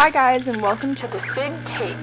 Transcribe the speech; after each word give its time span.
Hi, 0.00 0.10
guys, 0.10 0.46
and 0.46 0.62
welcome 0.62 0.94
to 0.94 1.08
the 1.08 1.18
Sid 1.18 1.52
Take. 1.66 1.96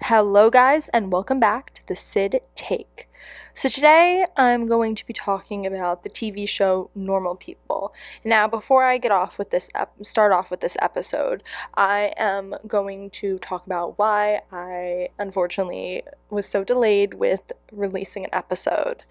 Hello, 0.00 0.48
guys, 0.48 0.88
and 0.88 1.12
welcome 1.12 1.38
back 1.38 1.74
to 1.74 1.86
the 1.86 1.94
Sid 1.94 2.40
Take. 2.54 3.09
So, 3.54 3.68
today 3.68 4.26
I'm 4.36 4.66
going 4.66 4.94
to 4.94 5.06
be 5.06 5.12
talking 5.12 5.66
about 5.66 6.04
the 6.04 6.10
TV 6.10 6.48
show 6.48 6.90
Normal 6.94 7.34
People. 7.34 7.92
Now, 8.24 8.46
before 8.46 8.84
I 8.84 8.98
get 8.98 9.12
off 9.12 9.38
with 9.38 9.50
this, 9.50 9.70
ep- 9.74 9.94
start 10.02 10.32
off 10.32 10.50
with 10.50 10.60
this 10.60 10.76
episode, 10.80 11.42
I 11.74 12.12
am 12.16 12.54
going 12.66 13.10
to 13.10 13.38
talk 13.38 13.66
about 13.66 13.98
why 13.98 14.40
I 14.52 15.08
unfortunately 15.18 16.02
was 16.30 16.46
so 16.46 16.64
delayed 16.64 17.14
with 17.14 17.52
releasing 17.72 18.24
an 18.24 18.30
episode. 18.32 19.02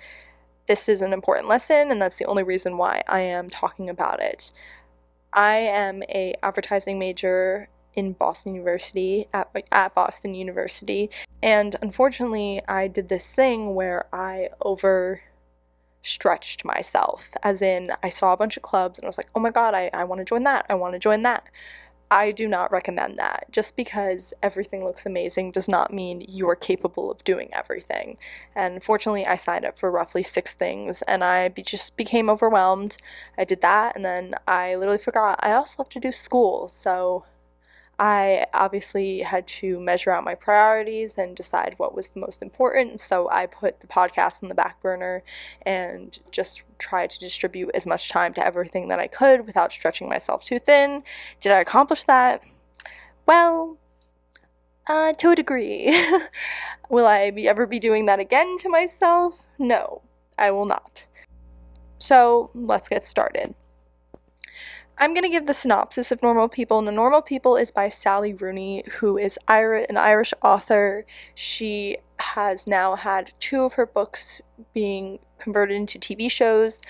This 0.68 0.88
is 0.88 1.02
an 1.02 1.14
important 1.14 1.48
lesson, 1.48 1.92
and 1.92 2.02
that's 2.02 2.18
the 2.18 2.26
only 2.26 2.44
reason 2.44 2.78
why 2.78 3.04
I 3.08 3.22
am 3.22 3.50
talking 3.50 3.90
about 3.90 4.22
it. 4.22 4.52
I 5.34 5.58
am 5.58 6.04
a 6.04 6.36
advertising 6.42 6.98
major 6.98 7.70
in 8.00 8.14
Boston 8.14 8.56
University 8.56 9.28
at, 9.34 9.50
at 9.72 9.94
Boston 9.94 10.34
University. 10.34 11.10
And 11.44 11.76
unfortunately, 11.82 12.62
I 12.68 12.88
did 12.88 13.10
this 13.10 13.32
thing 13.32 13.76
where 13.76 14.08
I 14.14 14.50
overstretched 14.66 16.64
myself, 16.64 17.30
as 17.44 17.62
in, 17.62 17.92
I 18.02 18.08
saw 18.10 18.32
a 18.32 18.38
bunch 18.38 18.56
of 18.56 18.64
clubs 18.64 18.98
and 18.98 19.06
I 19.06 19.10
was 19.10 19.18
like, 19.18 19.30
oh 19.36 19.42
my 19.42 19.52
god, 19.52 19.74
I, 19.76 19.90
I 19.94 20.06
want 20.06 20.20
to 20.20 20.26
join 20.26 20.44
that, 20.46 20.66
I 20.70 20.76
want 20.76 20.94
to 20.94 21.00
join 21.00 21.24
that. 21.24 21.44
I 22.12 22.32
do 22.32 22.48
not 22.48 22.72
recommend 22.72 23.20
that. 23.20 23.46
Just 23.52 23.76
because 23.76 24.34
everything 24.42 24.84
looks 24.84 25.06
amazing 25.06 25.52
does 25.52 25.68
not 25.68 25.94
mean 25.94 26.26
you 26.28 26.50
are 26.50 26.56
capable 26.56 27.12
of 27.12 27.24
doing 27.24 27.50
everything. 27.54 28.18
And 28.56 28.82
fortunately, 28.82 29.28
I 29.28 29.38
signed 29.38 29.64
up 29.64 29.78
for 29.78 29.92
roughly 29.92 30.24
six 30.24 30.56
things 30.56 31.04
and 31.04 31.24
I 31.24 31.50
be- 31.50 31.62
just 31.62 31.96
became 31.98 32.28
overwhelmed. 32.28 32.98
I 33.38 33.44
did 33.44 33.62
that 33.62 33.96
and 33.96 34.04
then 34.04 34.34
I 34.48 34.74
literally 34.74 34.98
forgot 34.98 35.40
I 35.44 35.52
also 35.52 35.84
have 35.84 35.90
to 35.90 36.00
do 36.00 36.12
school. 36.12 36.68
So 36.68 37.26
I 38.00 38.46
obviously 38.54 39.20
had 39.20 39.46
to 39.48 39.78
measure 39.78 40.12
out 40.12 40.24
my 40.24 40.34
priorities 40.34 41.18
and 41.18 41.36
decide 41.36 41.76
what 41.78 41.94
was 41.94 42.10
the 42.10 42.22
most 42.22 42.42
important. 42.42 43.02
So 43.02 43.30
I 43.30 43.46
put 43.46 43.82
the 43.82 43.88
podcast 43.88 44.42
on 44.42 44.48
the 44.48 44.56
back 44.56 44.82
burner 44.82 45.22
and 45.64 46.18
just 46.32 46.64
tried 46.78 47.10
to 47.10 47.20
distribute 47.20 47.72
as 47.74 47.86
much 47.86 48.10
time 48.10 48.34
to 48.36 48.46
everything 48.46 48.88
that 48.88 49.00
I 49.00 49.08
could 49.08 49.46
without 49.46 49.74
stretching 49.74 50.08
myself 50.08 50.46
too 50.46 50.60
thin. 50.60 51.04
Did 51.42 51.52
I 51.52 51.60
accomplish 51.60 52.06
that? 52.06 52.42
Well, 53.26 53.78
uh, 54.88 55.12
to 55.14 55.32
a 55.32 55.36
degree. 55.36 55.94
will 56.90 57.06
I 57.06 57.32
be, 57.32 57.50
ever 57.50 57.68
be 57.68 57.80
doing 57.80 58.06
that 58.06 58.20
again 58.20 58.58
to 58.60 58.70
myself? 58.70 59.44
No, 59.58 60.02
I 60.38 60.52
will 60.52 60.66
not. 60.66 61.04
So 62.00 62.50
let's 62.56 62.88
get 62.88 63.04
started. 63.04 63.54
I'm 65.02 65.14
going 65.14 65.24
to 65.24 65.30
give 65.30 65.46
the 65.46 65.54
synopsis 65.54 66.12
of 66.12 66.22
Normal 66.22 66.50
People. 66.50 66.80
And 66.86 66.96
Normal 66.96 67.22
People 67.22 67.56
is 67.56 67.72
by 67.72 67.88
Sally 67.88 68.34
Rooney, 68.34 68.84
who 68.98 69.18
is 69.18 69.40
an 69.48 69.96
Irish 69.96 70.34
author. 70.44 71.06
She 71.36 71.98
has 72.20 72.68
now 72.68 72.96
had 72.96 73.32
two 73.40 73.64
of 73.64 73.74
her 73.74 73.86
books 73.86 74.42
being 74.74 75.20
converted 75.38 75.78
into 75.78 75.98
TV 75.98 76.30
shows 76.30 76.82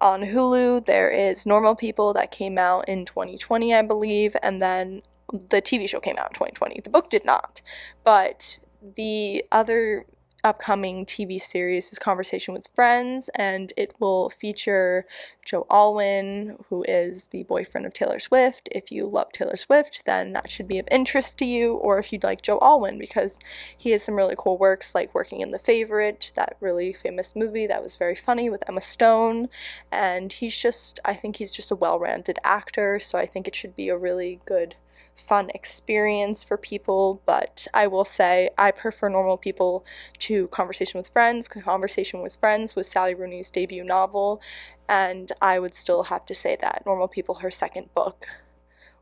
on 0.00 0.22
Hulu. 0.22 0.86
There 0.86 1.10
is 1.10 1.44
Normal 1.44 1.76
People 1.76 2.14
that 2.14 2.30
came 2.30 2.56
out 2.56 2.88
in 2.88 3.04
2020, 3.04 3.74
I 3.74 3.82
believe, 3.82 4.34
and 4.42 4.62
then 4.62 5.02
the 5.30 5.60
TV 5.60 5.86
show 5.86 6.00
came 6.00 6.16
out 6.16 6.30
in 6.30 6.34
2020. 6.34 6.80
The 6.80 6.88
book 6.88 7.10
did 7.10 7.26
not, 7.26 7.60
but 8.02 8.58
the 8.96 9.44
other 9.52 10.06
upcoming 10.44 11.04
TV 11.04 11.40
series 11.40 11.90
is 11.90 11.98
Conversation 11.98 12.54
with 12.54 12.68
Friends, 12.74 13.28
and 13.34 13.72
it 13.76 13.94
will 13.98 14.30
feature 14.30 15.04
Joe 15.44 15.66
Alwyn, 15.70 16.56
who 16.68 16.84
is 16.86 17.28
the 17.28 17.42
boyfriend 17.44 17.86
of 17.86 17.92
Taylor 17.92 18.18
Swift. 18.18 18.68
If 18.70 18.92
you 18.92 19.06
love 19.06 19.32
Taylor 19.32 19.56
Swift, 19.56 20.02
then 20.04 20.32
that 20.32 20.48
should 20.48 20.68
be 20.68 20.78
of 20.78 20.88
interest 20.90 21.38
to 21.38 21.44
you, 21.44 21.74
or 21.74 21.98
if 21.98 22.12
you'd 22.12 22.24
like 22.24 22.42
Joe 22.42 22.58
Alwyn, 22.60 22.98
because 22.98 23.40
he 23.76 23.90
has 23.90 24.02
some 24.02 24.14
really 24.14 24.36
cool 24.38 24.58
works, 24.58 24.94
like 24.94 25.14
working 25.14 25.40
in 25.40 25.50
The 25.50 25.58
Favorite, 25.58 26.32
that 26.34 26.56
really 26.60 26.92
famous 26.92 27.34
movie 27.34 27.66
that 27.66 27.82
was 27.82 27.96
very 27.96 28.14
funny 28.14 28.48
with 28.48 28.62
Emma 28.68 28.80
Stone, 28.80 29.48
and 29.90 30.32
he's 30.32 30.56
just, 30.56 31.00
I 31.04 31.14
think 31.14 31.36
he's 31.36 31.52
just 31.52 31.70
a 31.70 31.76
well 31.76 31.98
rounded 31.98 32.38
actor, 32.44 32.98
so 32.98 33.18
I 33.18 33.26
think 33.26 33.48
it 33.48 33.54
should 33.54 33.74
be 33.74 33.88
a 33.88 33.96
really 33.96 34.40
good 34.46 34.76
fun 35.18 35.50
experience 35.54 36.44
for 36.44 36.56
people, 36.56 37.20
but 37.26 37.66
I 37.74 37.86
will 37.86 38.04
say 38.04 38.50
I 38.56 38.70
prefer 38.70 39.08
Normal 39.08 39.36
People 39.36 39.84
to 40.20 40.48
Conversation 40.48 40.98
with 40.98 41.08
Friends. 41.08 41.48
Conversation 41.48 42.22
with 42.22 42.36
Friends 42.38 42.76
was 42.76 42.88
Sally 42.88 43.14
Rooney's 43.14 43.50
debut 43.50 43.84
novel, 43.84 44.40
and 44.88 45.32
I 45.42 45.58
would 45.58 45.74
still 45.74 46.04
have 46.04 46.24
to 46.26 46.34
say 46.34 46.56
that 46.60 46.84
Normal 46.86 47.08
People, 47.08 47.36
her 47.36 47.50
second 47.50 47.92
book, 47.94 48.26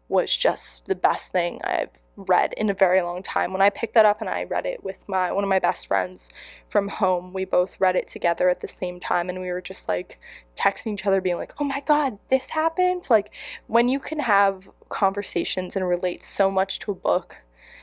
was 0.09 0.37
just 0.37 0.87
the 0.87 0.94
best 0.94 1.32
thing 1.32 1.60
I've 1.65 1.91
read 2.16 2.54
in 2.56 2.71
a 2.71 2.75
very 2.75 3.03
long 3.03 3.22
time. 3.22 3.53
When 3.53 3.62
I 3.62 3.71
picked 3.71 3.94
that 3.94 4.06
up 4.06 4.21
and 4.21 4.31
I 4.31 4.44
read 4.44 4.66
it 4.66 4.82
with 4.82 5.09
my 5.09 5.31
one 5.32 5.44
of 5.44 5.50
my 5.50 5.59
best 5.59 5.87
friends 5.87 6.31
from 6.69 6.88
home, 6.88 7.32
we 7.32 7.44
both 7.44 7.78
read 7.78 7.97
it 7.97 8.09
together 8.09 8.49
at 8.49 8.60
the 8.60 8.69
same 8.69 9.00
time 9.00 9.28
and 9.28 9.41
we 9.41 9.50
were 9.50 9.60
just 9.60 9.88
like 9.88 10.19
texting 10.56 10.94
each 10.94 11.06
other 11.06 11.21
being 11.21 11.37
like, 11.37 11.55
"Oh 11.60 11.65
my 11.65 11.81
god, 11.81 12.19
this 12.31 12.50
happened?" 12.50 13.06
Like 13.10 13.32
when 13.66 13.88
you 13.88 14.00
can 14.00 14.21
have 14.21 14.69
conversations 14.88 15.76
and 15.76 15.87
relate 15.87 16.22
so 16.22 16.50
much 16.50 16.78
to 16.81 16.93
a 16.93 16.94
book 16.94 17.37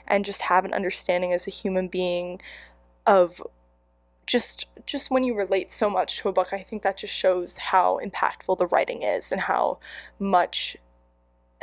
and 0.08 0.26
just 0.26 0.42
have 0.44 0.66
an 0.66 0.74
understanding 0.74 1.34
as 1.34 1.48
a 1.48 1.52
human 1.52 1.88
being 1.88 2.42
of 3.06 3.42
just 4.26 4.68
just 4.86 5.12
when 5.12 5.24
you 5.24 5.36
relate 5.36 5.72
so 5.72 5.90
much 5.90 6.18
to 6.18 6.30
a 6.30 6.34
book, 6.34 6.54
I 6.54 6.64
think 6.64 6.84
that 6.84 6.98
just 6.98 7.14
shows 7.14 7.58
how 7.58 8.00
impactful 8.04 8.58
the 8.58 8.68
writing 8.68 9.04
is 9.04 9.32
and 9.32 9.42
how 9.42 9.80
much 10.20 10.78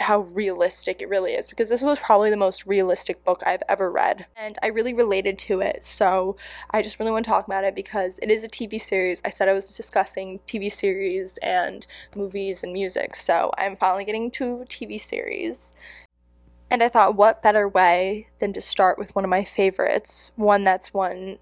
how 0.00 0.20
realistic 0.20 1.02
it 1.02 1.08
really 1.08 1.32
is 1.34 1.46
because 1.46 1.68
this 1.68 1.82
was 1.82 1.98
probably 1.98 2.30
the 2.30 2.36
most 2.36 2.66
realistic 2.66 3.22
book 3.24 3.42
I've 3.44 3.62
ever 3.68 3.90
read 3.90 4.26
and 4.36 4.58
I 4.62 4.68
really 4.68 4.94
related 4.94 5.38
to 5.40 5.60
it. 5.60 5.84
So 5.84 6.36
I 6.70 6.82
just 6.82 6.98
really 6.98 7.12
want 7.12 7.24
to 7.24 7.30
talk 7.30 7.46
about 7.46 7.64
it 7.64 7.74
because 7.74 8.18
it 8.22 8.30
is 8.30 8.42
a 8.42 8.48
TV 8.48 8.80
series. 8.80 9.20
I 9.24 9.30
said 9.30 9.48
I 9.48 9.52
was 9.52 9.76
discussing 9.76 10.40
TV 10.46 10.72
series 10.72 11.36
and 11.38 11.86
movies 12.16 12.64
and 12.64 12.72
music. 12.72 13.14
So 13.14 13.50
I'm 13.58 13.76
finally 13.76 14.04
getting 14.04 14.30
to 14.32 14.64
TV 14.68 14.98
series. 14.98 15.74
And 16.70 16.82
I 16.82 16.88
thought 16.88 17.16
what 17.16 17.42
better 17.42 17.68
way 17.68 18.28
than 18.38 18.52
to 18.52 18.60
start 18.60 18.98
with 18.98 19.14
one 19.14 19.24
of 19.24 19.30
my 19.30 19.44
favorites, 19.44 20.32
one 20.36 20.64
that's 20.64 20.94
won 20.94 21.38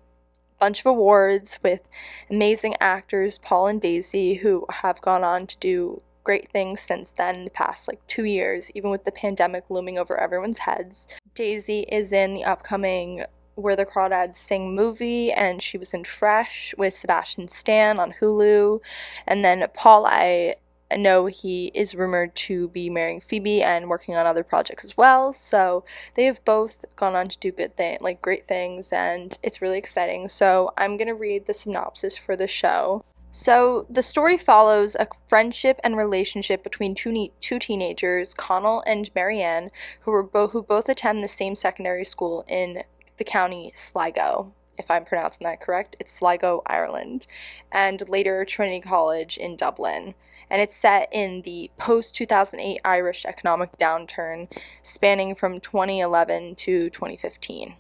a 0.57 0.59
bunch 0.59 0.81
of 0.81 0.87
awards 0.87 1.59
with 1.63 1.89
amazing 2.31 2.75
actors 2.81 3.39
Paul 3.39 3.67
and 3.69 3.81
Daisy 3.81 4.35
who 4.35 4.67
have 4.71 5.01
gone 5.03 5.23
on 5.23 5.47
to 5.47 5.57
do 5.59 6.03
great 6.29 6.53
things 6.53 6.79
since 6.79 7.11
then 7.13 7.45
the 7.45 7.51
past 7.51 7.89
like 7.89 8.07
two 8.07 8.25
years, 8.25 8.71
even 8.75 8.91
with 8.91 9.07
the 9.07 9.11
pandemic 9.11 9.65
looming 9.71 9.97
over 9.97 10.21
everyone's 10.21 10.59
heads. 10.59 11.09
Daisy 11.35 11.87
is 11.91 12.13
in 12.13 12.35
the 12.35 12.45
upcoming 12.45 13.25
Where 13.55 13.75
the 13.75 13.87
Crawdads 13.87 14.35
Sing 14.35 14.75
movie, 14.75 15.33
and 15.33 15.63
she 15.63 15.79
was 15.79 15.95
in 15.95 16.05
Fresh 16.05 16.75
with 16.77 16.93
Sebastian 16.93 17.49
Stan 17.49 17.99
on 17.99 18.13
Hulu. 18.21 18.81
And 19.27 19.43
then 19.43 19.67
Paul, 19.73 20.05
I 20.05 20.57
know 20.95 21.25
he 21.25 21.71
is 21.73 21.95
rumored 21.95 22.37
to 22.49 22.69
be 22.69 22.91
marrying 22.91 23.23
Phoebe 23.23 23.63
and 23.63 23.89
working 23.89 24.15
on 24.15 24.27
other 24.27 24.45
projects 24.45 24.85
as 24.85 24.99
well. 24.99 25.33
So 25.33 25.83
they 26.13 26.27
have 26.27 26.45
both 26.45 26.85
gone 26.97 27.17
on 27.17 27.29
to 27.29 27.39
do 27.39 27.53
good 27.53 27.75
thing, 27.75 27.97
like 28.03 28.21
great 28.21 28.47
things, 28.47 28.93
and 28.93 29.39
it's 29.43 29.63
really 29.63 29.79
exciting. 29.79 30.29
So 30.29 30.75
I'm 30.77 30.99
gonna 30.99 31.15
read 31.15 31.47
the 31.47 31.55
synopsis 31.55 32.19
for 32.19 32.37
the 32.37 32.47
show. 32.47 33.03
So 33.31 33.87
the 33.91 34.03
story 34.03 34.39
follows 34.39 34.95
a 34.95 35.07
friendship 35.29 35.79
and 35.85 35.97
relationship 35.97 36.63
between 36.63 36.95
two, 36.95 37.13
ne- 37.13 37.33
two 37.41 37.59
teenagers, 37.59 38.33
Connell 38.33 38.83
and 38.87 39.11
Marianne, 39.15 39.71
who 40.01 40.11
were 40.11 40.23
bo- 40.23 40.49
who 40.49 40.63
both 40.63 40.89
attend 40.89 41.23
the 41.23 41.29
same 41.29 41.55
secondary 41.55 42.05
school 42.05 42.45
in 42.49 42.83
the 43.19 43.25
county 43.25 43.71
Sligo. 43.75 44.55
If 44.79 44.91
I'm 44.91 45.05
pronouncing 45.05 45.45
that 45.45 45.61
correct, 45.61 45.97
it's 45.99 46.13
Sligo, 46.13 46.63
Ireland, 46.67 47.27
and 47.71 48.09
later 48.09 48.45
Trinity 48.45 48.81
College 48.81 49.37
in 49.37 49.57
Dublin. 49.57 50.15
And 50.49 50.63
it's 50.63 50.77
set 50.77 51.09
in 51.13 51.43
the 51.43 51.71
post 51.77 52.15
2008 52.15 52.81
Irish 52.85 53.27
economic 53.27 53.77
downturn, 53.77 54.51
spanning 54.83 55.35
from 55.35 55.61
2011 55.61 56.55
to 56.57 56.89
2015. 56.89 57.75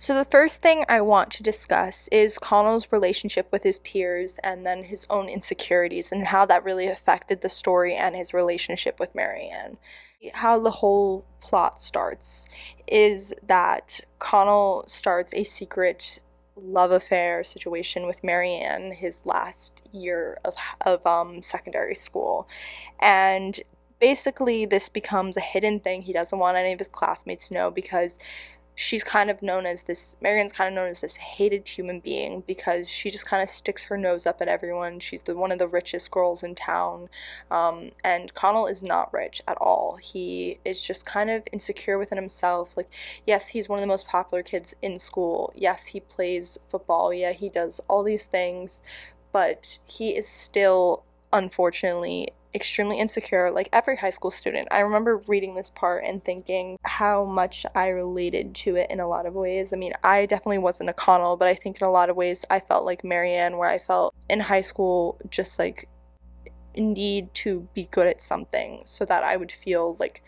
So, 0.00 0.14
the 0.14 0.24
first 0.24 0.62
thing 0.62 0.84
I 0.88 1.00
want 1.00 1.32
to 1.32 1.42
discuss 1.42 2.08
is 2.12 2.38
Connell's 2.38 2.92
relationship 2.92 3.48
with 3.50 3.64
his 3.64 3.80
peers 3.80 4.38
and 4.44 4.64
then 4.64 4.84
his 4.84 5.08
own 5.10 5.28
insecurities 5.28 6.12
and 6.12 6.28
how 6.28 6.46
that 6.46 6.62
really 6.62 6.86
affected 6.86 7.40
the 7.40 7.48
story 7.48 7.96
and 7.96 8.14
his 8.14 8.32
relationship 8.32 9.00
with 9.00 9.12
Marianne. 9.12 9.76
How 10.34 10.60
the 10.60 10.70
whole 10.70 11.26
plot 11.40 11.80
starts 11.80 12.46
is 12.86 13.34
that 13.44 14.00
Connell 14.20 14.84
starts 14.86 15.34
a 15.34 15.42
secret 15.42 16.20
love 16.54 16.92
affair 16.92 17.42
situation 17.42 18.06
with 18.06 18.22
Marianne 18.22 18.92
his 18.92 19.26
last 19.26 19.82
year 19.92 20.38
of, 20.44 20.54
of 20.82 21.04
um, 21.08 21.42
secondary 21.42 21.96
school. 21.96 22.48
And 23.00 23.60
basically, 23.98 24.64
this 24.64 24.88
becomes 24.88 25.36
a 25.36 25.40
hidden 25.40 25.80
thing 25.80 26.02
he 26.02 26.12
doesn't 26.12 26.38
want 26.38 26.56
any 26.56 26.72
of 26.72 26.78
his 26.78 26.86
classmates 26.86 27.48
to 27.48 27.54
know 27.54 27.72
because 27.72 28.20
she's 28.78 29.02
kind 29.02 29.28
of 29.28 29.42
known 29.42 29.66
as 29.66 29.82
this 29.82 30.16
Marianne's 30.20 30.52
kind 30.52 30.68
of 30.68 30.74
known 30.74 30.88
as 30.88 31.00
this 31.00 31.16
hated 31.16 31.66
human 31.66 31.98
being 31.98 32.44
because 32.46 32.88
she 32.88 33.10
just 33.10 33.26
kind 33.26 33.42
of 33.42 33.48
sticks 33.48 33.82
her 33.82 33.98
nose 33.98 34.24
up 34.24 34.40
at 34.40 34.46
everyone. 34.46 35.00
She's 35.00 35.22
the 35.22 35.34
one 35.34 35.50
of 35.50 35.58
the 35.58 35.66
richest 35.66 36.12
girls 36.12 36.44
in 36.44 36.54
town, 36.54 37.08
um, 37.50 37.90
and 38.04 38.32
Connell 38.34 38.68
is 38.68 38.84
not 38.84 39.12
rich 39.12 39.42
at 39.48 39.56
all. 39.56 39.96
He 39.96 40.60
is 40.64 40.80
just 40.80 41.04
kind 41.04 41.28
of 41.28 41.42
insecure 41.52 41.98
within 41.98 42.18
himself. 42.18 42.76
Like, 42.76 42.88
yes, 43.26 43.48
he's 43.48 43.68
one 43.68 43.78
of 43.78 43.80
the 43.80 43.88
most 43.88 44.06
popular 44.06 44.44
kids 44.44 44.74
in 44.80 45.00
school. 45.00 45.52
Yes, 45.56 45.86
he 45.86 45.98
plays 45.98 46.56
football. 46.68 47.12
Yeah, 47.12 47.32
he 47.32 47.48
does 47.48 47.80
all 47.88 48.04
these 48.04 48.28
things, 48.28 48.84
but 49.32 49.80
he 49.86 50.16
is 50.16 50.28
still 50.28 51.02
unfortunately 51.32 52.28
extremely 52.54 52.98
insecure, 52.98 53.50
like 53.50 53.68
every 53.72 53.96
high 53.96 54.10
school 54.10 54.30
student. 54.30 54.68
I 54.70 54.80
remember 54.80 55.18
reading 55.26 55.54
this 55.54 55.70
part 55.70 56.04
and 56.04 56.24
thinking 56.24 56.78
how 56.82 57.24
much 57.24 57.66
I 57.74 57.88
related 57.88 58.54
to 58.56 58.76
it 58.76 58.90
in 58.90 59.00
a 59.00 59.08
lot 59.08 59.26
of 59.26 59.34
ways. 59.34 59.72
I 59.72 59.76
mean, 59.76 59.92
I 60.02 60.26
definitely 60.26 60.58
wasn't 60.58 60.90
a 60.90 60.94
Connell, 60.94 61.36
but 61.36 61.48
I 61.48 61.54
think 61.54 61.80
in 61.80 61.86
a 61.86 61.90
lot 61.90 62.10
of 62.10 62.16
ways 62.16 62.44
I 62.50 62.60
felt 62.60 62.84
like 62.84 63.04
Marianne, 63.04 63.56
where 63.56 63.68
I 63.68 63.78
felt 63.78 64.14
in 64.30 64.40
high 64.40 64.62
school 64.62 65.20
just 65.30 65.58
like 65.58 65.88
need 66.76 67.32
to 67.34 67.68
be 67.74 67.88
good 67.90 68.06
at 68.06 68.22
something 68.22 68.82
so 68.84 69.04
that 69.04 69.24
I 69.24 69.36
would 69.36 69.52
feel 69.52 69.96
like 69.98 70.22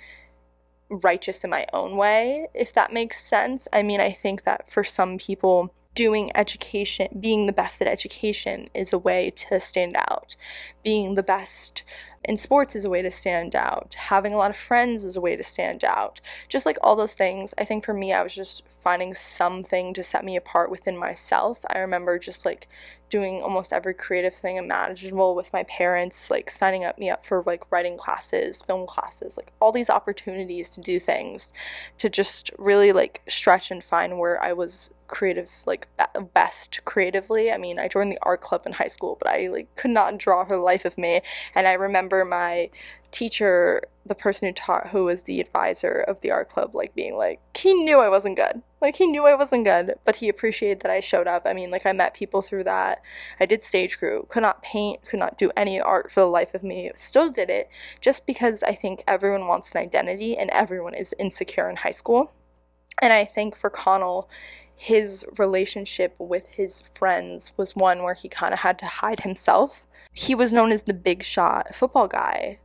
righteous 0.90 1.44
in 1.44 1.50
my 1.50 1.66
own 1.72 1.96
way, 1.96 2.48
if 2.54 2.74
that 2.74 2.92
makes 2.92 3.24
sense. 3.24 3.68
I 3.72 3.82
mean, 3.82 4.00
I 4.00 4.12
think 4.12 4.44
that 4.44 4.68
for 4.68 4.82
some 4.84 5.18
people, 5.18 5.72
doing 5.94 6.30
education, 6.36 7.08
being 7.20 7.46
the 7.46 7.52
best 7.52 7.82
at 7.82 7.88
education 7.88 8.68
is 8.74 8.92
a 8.92 8.98
way 8.98 9.30
to 9.30 9.60
stand 9.60 9.96
out. 9.96 10.36
Being 10.84 11.14
the 11.14 11.22
best 11.22 11.82
in 12.24 12.36
sports 12.36 12.76
is 12.76 12.84
a 12.84 12.90
way 12.90 13.00
to 13.02 13.10
stand 13.10 13.56
out. 13.56 13.94
Having 13.94 14.34
a 14.34 14.36
lot 14.36 14.50
of 14.50 14.56
friends 14.56 15.04
is 15.04 15.16
a 15.16 15.20
way 15.20 15.36
to 15.36 15.42
stand 15.42 15.84
out. 15.84 16.20
Just 16.48 16.66
like 16.66 16.76
all 16.82 16.94
those 16.94 17.14
things, 17.14 17.54
I 17.56 17.64
think 17.64 17.84
for 17.84 17.94
me, 17.94 18.12
I 18.12 18.22
was 18.22 18.34
just 18.34 18.62
finding 18.82 19.14
something 19.14 19.94
to 19.94 20.02
set 20.02 20.24
me 20.24 20.36
apart 20.36 20.70
within 20.70 20.98
myself. 20.98 21.60
I 21.68 21.78
remember 21.78 22.18
just 22.18 22.44
like 22.44 22.68
doing 23.10 23.42
almost 23.42 23.72
every 23.72 23.94
creative 23.94 24.34
thing 24.34 24.56
imaginable 24.56 25.34
with 25.34 25.52
my 25.52 25.64
parents, 25.64 26.30
like 26.30 26.48
signing 26.48 26.84
up 26.84 26.98
me 26.98 27.10
up 27.10 27.26
for 27.26 27.42
like 27.44 27.70
writing 27.70 27.98
classes, 27.98 28.62
film 28.62 28.86
classes, 28.86 29.36
like 29.36 29.52
all 29.60 29.72
these 29.72 29.90
opportunities 29.90 30.70
to 30.70 30.80
do 30.80 30.98
things 30.98 31.52
to 31.98 32.08
just 32.08 32.50
really 32.58 32.92
like 32.92 33.20
stretch 33.28 33.70
and 33.70 33.84
find 33.84 34.18
where 34.18 34.42
I 34.42 34.52
was 34.52 34.90
creative 35.10 35.50
like 35.66 35.88
best 36.34 36.80
creatively. 36.84 37.52
I 37.52 37.58
mean, 37.58 37.78
I 37.78 37.88
joined 37.88 38.12
the 38.12 38.18
art 38.22 38.40
club 38.40 38.62
in 38.64 38.72
high 38.72 38.86
school, 38.86 39.18
but 39.20 39.28
I 39.28 39.48
like 39.48 39.74
could 39.76 39.90
not 39.90 40.18
draw 40.18 40.44
for 40.44 40.56
the 40.56 40.62
life 40.62 40.84
of 40.84 40.96
me. 40.96 41.20
And 41.54 41.66
I 41.66 41.72
remember 41.72 42.24
my 42.24 42.70
teacher, 43.10 43.82
the 44.06 44.14
person 44.14 44.48
who 44.48 44.52
taught, 44.52 44.88
who 44.88 45.04
was 45.04 45.22
the 45.22 45.40
advisor 45.40 46.04
of 46.08 46.20
the 46.20 46.30
art 46.30 46.48
club, 46.48 46.74
like 46.74 46.94
being 46.94 47.16
like, 47.16 47.40
he 47.56 47.72
knew 47.72 47.98
I 47.98 48.08
wasn't 48.08 48.36
good. 48.36 48.62
Like, 48.80 48.96
he 48.96 49.06
knew 49.06 49.26
I 49.26 49.34
wasn't 49.34 49.64
good, 49.64 49.94
but 50.04 50.16
he 50.16 50.28
appreciated 50.28 50.80
that 50.80 50.90
I 50.90 51.00
showed 51.00 51.26
up. 51.26 51.42
I 51.44 51.52
mean, 51.52 51.70
like, 51.70 51.84
I 51.84 51.92
met 51.92 52.14
people 52.14 52.40
through 52.40 52.64
that. 52.64 53.02
I 53.38 53.46
did 53.46 53.62
stage 53.62 53.98
crew, 53.98 54.26
could 54.30 54.42
not 54.42 54.62
paint, 54.62 55.04
could 55.06 55.18
not 55.18 55.36
do 55.36 55.50
any 55.54 55.80
art 55.80 56.10
for 56.10 56.20
the 56.20 56.26
life 56.26 56.54
of 56.54 56.62
me. 56.62 56.90
Still 56.94 57.30
did 57.30 57.50
it 57.50 57.68
just 58.00 58.24
because 58.26 58.62
I 58.62 58.74
think 58.74 59.04
everyone 59.06 59.46
wants 59.46 59.72
an 59.72 59.82
identity 59.82 60.36
and 60.36 60.48
everyone 60.50 60.94
is 60.94 61.14
insecure 61.18 61.68
in 61.68 61.76
high 61.76 61.90
school. 61.90 62.32
And 63.02 63.12
I 63.12 63.24
think 63.26 63.54
for 63.54 63.68
Connell, 63.70 64.30
his 64.74 65.26
relationship 65.36 66.14
with 66.18 66.48
his 66.48 66.82
friends 66.94 67.52
was 67.58 67.76
one 67.76 68.02
where 68.02 68.14
he 68.14 68.30
kind 68.30 68.54
of 68.54 68.60
had 68.60 68.78
to 68.78 68.86
hide 68.86 69.20
himself. 69.20 69.86
He 70.14 70.34
was 70.34 70.54
known 70.54 70.72
as 70.72 70.84
the 70.84 70.94
big 70.94 71.22
shot 71.22 71.74
football 71.74 72.08
guy 72.08 72.58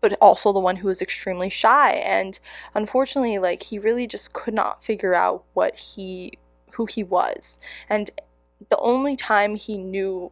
but 0.00 0.16
also 0.20 0.52
the 0.52 0.58
one 0.60 0.76
who 0.76 0.88
was 0.88 1.02
extremely 1.02 1.48
shy 1.48 1.92
and 1.92 2.40
unfortunately 2.74 3.38
like 3.38 3.62
he 3.62 3.78
really 3.78 4.06
just 4.06 4.32
could 4.32 4.54
not 4.54 4.82
figure 4.82 5.14
out 5.14 5.44
what 5.54 5.76
he 5.76 6.32
who 6.72 6.86
he 6.86 7.02
was 7.02 7.58
and 7.88 8.10
the 8.68 8.78
only 8.78 9.16
time 9.16 9.54
he 9.54 9.76
knew 9.78 10.30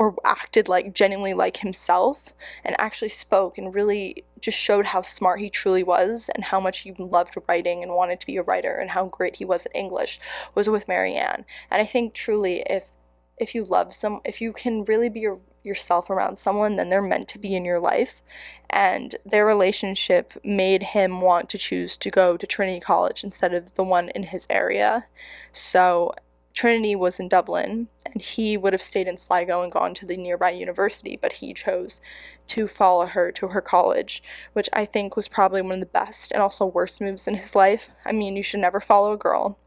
or 0.00 0.14
acted 0.24 0.66
like 0.66 0.94
genuinely 0.94 1.34
like 1.34 1.58
himself 1.58 2.32
and 2.64 2.74
actually 2.80 3.10
spoke 3.10 3.58
and 3.58 3.74
really 3.74 4.24
just 4.40 4.56
showed 4.56 4.86
how 4.86 5.02
smart 5.02 5.40
he 5.40 5.50
truly 5.50 5.82
was 5.82 6.30
and 6.34 6.44
how 6.44 6.58
much 6.58 6.78
he 6.78 6.92
loved 6.92 7.36
writing 7.46 7.82
and 7.82 7.92
wanted 7.92 8.18
to 8.18 8.26
be 8.26 8.38
a 8.38 8.42
writer 8.42 8.76
and 8.76 8.88
how 8.88 9.04
great 9.04 9.36
he 9.36 9.44
was 9.44 9.66
at 9.66 9.76
English 9.76 10.18
was 10.54 10.70
with 10.70 10.88
Marianne. 10.88 11.44
And 11.70 11.82
I 11.82 11.84
think 11.84 12.14
truly 12.14 12.62
if 12.68 12.92
if 13.36 13.54
you 13.54 13.62
love 13.62 13.92
some 13.92 14.22
if 14.24 14.40
you 14.40 14.54
can 14.54 14.84
really 14.84 15.10
be 15.10 15.20
your 15.20 15.38
yourself 15.62 16.10
around 16.10 16.36
someone, 16.36 16.76
then 16.76 16.88
they're 16.88 17.02
meant 17.02 17.28
to 17.28 17.38
be 17.38 17.54
in 17.54 17.64
your 17.64 17.80
life. 17.80 18.22
And 18.68 19.16
their 19.24 19.44
relationship 19.44 20.34
made 20.44 20.82
him 20.82 21.20
want 21.20 21.48
to 21.50 21.58
choose 21.58 21.96
to 21.98 22.10
go 22.10 22.36
to 22.36 22.46
Trinity 22.46 22.80
College 22.80 23.24
instead 23.24 23.54
of 23.54 23.74
the 23.74 23.84
one 23.84 24.08
in 24.10 24.24
his 24.24 24.46
area. 24.48 25.06
So 25.52 26.12
Trinity 26.52 26.96
was 26.96 27.20
in 27.20 27.28
Dublin, 27.28 27.88
and 28.04 28.20
he 28.20 28.56
would 28.56 28.72
have 28.72 28.82
stayed 28.82 29.06
in 29.06 29.16
Sligo 29.16 29.62
and 29.62 29.72
gone 29.72 29.94
to 29.94 30.06
the 30.06 30.16
nearby 30.16 30.50
university, 30.50 31.18
but 31.20 31.34
he 31.34 31.54
chose 31.54 32.00
to 32.48 32.66
follow 32.66 33.06
her 33.06 33.30
to 33.32 33.48
her 33.48 33.60
college, 33.60 34.22
which 34.52 34.68
I 34.72 34.84
think 34.84 35.14
was 35.14 35.28
probably 35.28 35.62
one 35.62 35.74
of 35.74 35.80
the 35.80 35.86
best 35.86 36.32
and 36.32 36.42
also 36.42 36.66
worst 36.66 37.00
moves 37.00 37.28
in 37.28 37.34
his 37.34 37.54
life. 37.54 37.90
I 38.04 38.12
mean, 38.12 38.36
you 38.36 38.42
should 38.42 38.60
never 38.60 38.80
follow 38.80 39.12
a 39.12 39.16
girl, 39.16 39.58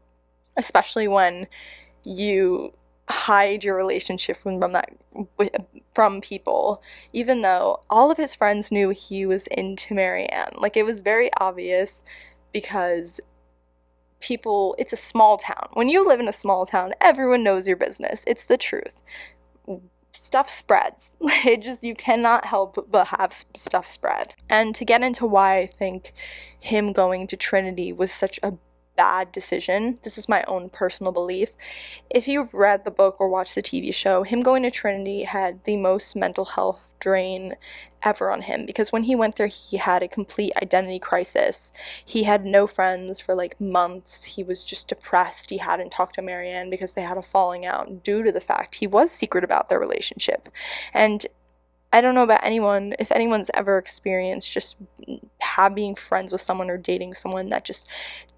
especially 0.56 1.08
when 1.08 1.46
you 2.04 2.74
hide 3.08 3.62
your 3.62 3.76
relationship 3.76 4.36
from 4.36 4.60
that 4.60 4.90
from 5.94 6.20
people 6.20 6.82
even 7.12 7.42
though 7.42 7.80
all 7.90 8.10
of 8.10 8.16
his 8.16 8.34
friends 8.34 8.72
knew 8.72 8.90
he 8.90 9.26
was 9.26 9.46
into 9.48 9.94
Marianne. 9.94 10.54
Like 10.56 10.76
it 10.76 10.84
was 10.84 11.02
very 11.02 11.30
obvious 11.38 12.02
because 12.52 13.20
people 14.20 14.74
it's 14.78 14.92
a 14.92 14.96
small 14.96 15.36
town. 15.36 15.68
When 15.74 15.88
you 15.90 16.06
live 16.06 16.18
in 16.18 16.28
a 16.28 16.32
small 16.32 16.64
town 16.64 16.94
everyone 17.00 17.44
knows 17.44 17.68
your 17.68 17.76
business. 17.76 18.24
It's 18.26 18.46
the 18.46 18.56
truth. 18.56 19.02
Stuff 20.12 20.48
spreads. 20.48 21.16
It 21.20 21.60
just 21.60 21.84
you 21.84 21.94
cannot 21.94 22.46
help 22.46 22.86
but 22.90 23.08
have 23.08 23.44
stuff 23.54 23.86
spread. 23.86 24.34
And 24.48 24.74
to 24.76 24.84
get 24.84 25.02
into 25.02 25.26
why 25.26 25.58
i 25.58 25.66
think 25.66 26.14
him 26.58 26.94
going 26.94 27.26
to 27.26 27.36
trinity 27.36 27.92
was 27.92 28.10
such 28.10 28.40
a 28.42 28.54
bad 28.96 29.32
decision. 29.32 29.98
This 30.02 30.18
is 30.18 30.28
my 30.28 30.42
own 30.44 30.70
personal 30.70 31.12
belief. 31.12 31.52
If 32.10 32.28
you've 32.28 32.54
read 32.54 32.84
the 32.84 32.90
book 32.90 33.16
or 33.18 33.28
watched 33.28 33.54
the 33.54 33.62
TV 33.62 33.92
show, 33.92 34.22
him 34.22 34.42
going 34.42 34.62
to 34.62 34.70
Trinity 34.70 35.24
had 35.24 35.62
the 35.64 35.76
most 35.76 36.16
mental 36.16 36.44
health 36.44 36.94
drain 37.00 37.54
ever 38.02 38.30
on 38.30 38.42
him 38.42 38.66
because 38.66 38.92
when 38.92 39.02
he 39.02 39.14
went 39.14 39.36
there, 39.36 39.46
he 39.46 39.76
had 39.76 40.02
a 40.02 40.08
complete 40.08 40.52
identity 40.62 40.98
crisis. 40.98 41.72
He 42.04 42.22
had 42.22 42.44
no 42.44 42.66
friends 42.66 43.20
for 43.20 43.34
like 43.34 43.60
months. 43.60 44.24
He 44.24 44.42
was 44.42 44.64
just 44.64 44.88
depressed. 44.88 45.50
He 45.50 45.58
hadn't 45.58 45.92
talked 45.92 46.14
to 46.16 46.22
Marianne 46.22 46.70
because 46.70 46.92
they 46.92 47.02
had 47.02 47.18
a 47.18 47.22
falling 47.22 47.66
out 47.66 48.02
due 48.02 48.22
to 48.22 48.32
the 48.32 48.40
fact 48.40 48.76
he 48.76 48.86
was 48.86 49.10
secret 49.10 49.44
about 49.44 49.68
their 49.68 49.80
relationship. 49.80 50.48
And 50.92 51.26
I 51.94 52.00
don't 52.00 52.16
know 52.16 52.24
about 52.24 52.42
anyone, 52.42 52.92
if 52.98 53.12
anyone's 53.12 53.52
ever 53.54 53.78
experienced 53.78 54.50
just 54.50 54.74
having 55.38 55.94
friends 55.94 56.32
with 56.32 56.40
someone 56.40 56.68
or 56.68 56.76
dating 56.76 57.14
someone 57.14 57.50
that 57.50 57.64
just 57.64 57.86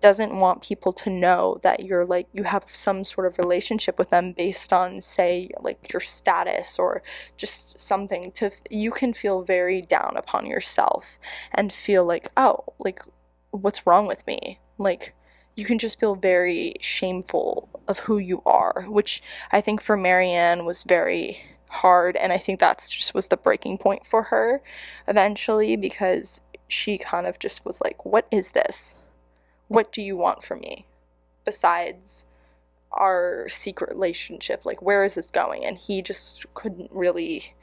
doesn't 0.02 0.38
want 0.38 0.62
people 0.62 0.92
to 0.92 1.08
know 1.08 1.58
that 1.62 1.82
you're 1.82 2.04
like 2.04 2.26
you 2.34 2.42
have 2.42 2.64
some 2.70 3.02
sort 3.02 3.26
of 3.26 3.38
relationship 3.38 3.98
with 3.98 4.10
them 4.10 4.34
based 4.34 4.74
on 4.74 5.00
say 5.00 5.48
like 5.60 5.90
your 5.90 6.00
status 6.00 6.78
or 6.78 7.02
just 7.38 7.80
something 7.80 8.30
to 8.32 8.50
you 8.68 8.90
can 8.90 9.14
feel 9.14 9.42
very 9.42 9.80
down 9.80 10.12
upon 10.18 10.44
yourself 10.44 11.18
and 11.54 11.72
feel 11.72 12.04
like 12.04 12.28
oh 12.36 12.62
like 12.78 13.00
what's 13.52 13.86
wrong 13.86 14.06
with 14.06 14.26
me? 14.26 14.60
Like 14.76 15.14
you 15.54 15.64
can 15.64 15.78
just 15.78 15.98
feel 15.98 16.14
very 16.14 16.74
shameful 16.82 17.70
of 17.88 18.00
who 18.00 18.18
you 18.18 18.42
are 18.44 18.84
which 18.88 19.22
i 19.52 19.60
think 19.62 19.80
for 19.80 19.96
marianne 19.96 20.66
was 20.66 20.82
very 20.82 21.40
hard 21.68 22.16
and 22.16 22.32
i 22.32 22.38
think 22.38 22.60
that's 22.60 22.90
just 22.90 23.12
was 23.12 23.28
the 23.28 23.36
breaking 23.36 23.76
point 23.76 24.06
for 24.06 24.24
her 24.24 24.62
eventually 25.08 25.76
because 25.76 26.40
she 26.68 26.98
kind 26.98 27.26
of 27.26 27.38
just 27.38 27.64
was 27.64 27.80
like 27.80 28.04
what 28.04 28.26
is 28.30 28.52
this? 28.52 29.00
What 29.68 29.92
do 29.92 30.02
you 30.02 30.16
want 30.16 30.42
from 30.42 30.60
me 30.60 30.86
besides 31.44 32.24
our 32.92 33.48
secret 33.48 33.90
relationship? 33.90 34.64
Like 34.64 34.82
where 34.82 35.04
is 35.04 35.14
this 35.14 35.30
going? 35.30 35.64
And 35.64 35.78
he 35.78 36.02
just 36.02 36.46
couldn't 36.54 36.90
really 36.92 37.54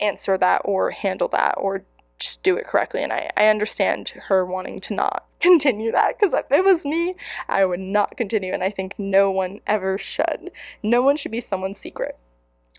answer 0.00 0.36
that 0.38 0.62
or 0.64 0.90
handle 0.90 1.28
that 1.28 1.54
or 1.56 1.84
just 2.18 2.42
do 2.42 2.56
it 2.56 2.64
correctly 2.66 3.02
and 3.02 3.12
i, 3.12 3.28
I 3.36 3.46
understand 3.46 4.10
her 4.10 4.44
wanting 4.46 4.80
to 4.82 4.94
not 4.94 5.24
continue 5.40 5.92
that 5.92 6.16
because 6.16 6.32
if 6.32 6.50
it 6.50 6.64
was 6.64 6.84
me 6.84 7.14
i 7.48 7.64
would 7.64 7.80
not 7.80 8.16
continue 8.16 8.52
and 8.52 8.62
i 8.62 8.70
think 8.70 8.94
no 8.98 9.30
one 9.30 9.60
ever 9.66 9.98
should. 9.98 10.50
No 10.82 11.02
one 11.02 11.16
should 11.16 11.32
be 11.32 11.40
someone's 11.40 11.78
secret 11.78 12.18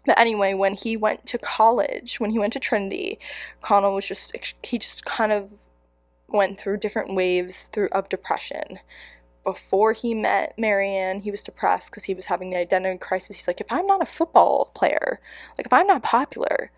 but 0.05 0.19
anyway, 0.19 0.53
when 0.53 0.75
he 0.75 0.97
went 0.97 1.25
to 1.27 1.38
college, 1.38 2.19
when 2.19 2.29
he 2.29 2.39
went 2.39 2.53
to 2.53 2.59
Trinity, 2.59 3.19
Connell 3.62 3.95
was 3.95 4.07
just 4.07 4.35
he 4.63 4.77
just 4.77 5.05
kind 5.05 5.31
of 5.31 5.50
went 6.27 6.59
through 6.59 6.77
different 6.77 7.15
waves 7.15 7.69
through 7.71 7.89
of 7.91 8.09
depression. 8.09 8.79
Before 9.43 9.93
he 9.93 10.13
met 10.13 10.57
Marianne, 10.57 11.19
he 11.19 11.31
was 11.31 11.43
depressed 11.43 11.91
because 11.91 12.05
he 12.05 12.15
was 12.15 12.25
having 12.25 12.50
the 12.50 12.57
identity 12.57 12.97
crisis. 12.97 13.38
He's 13.38 13.47
like, 13.47 13.62
if 13.62 13.71
I'm 13.71 13.85
not 13.85 14.01
a 14.01 14.05
football 14.05 14.71
player, 14.74 15.19
like 15.57 15.67
if 15.67 15.74
I'm 15.74 15.88
not 15.88 16.03
popular, 16.03 16.71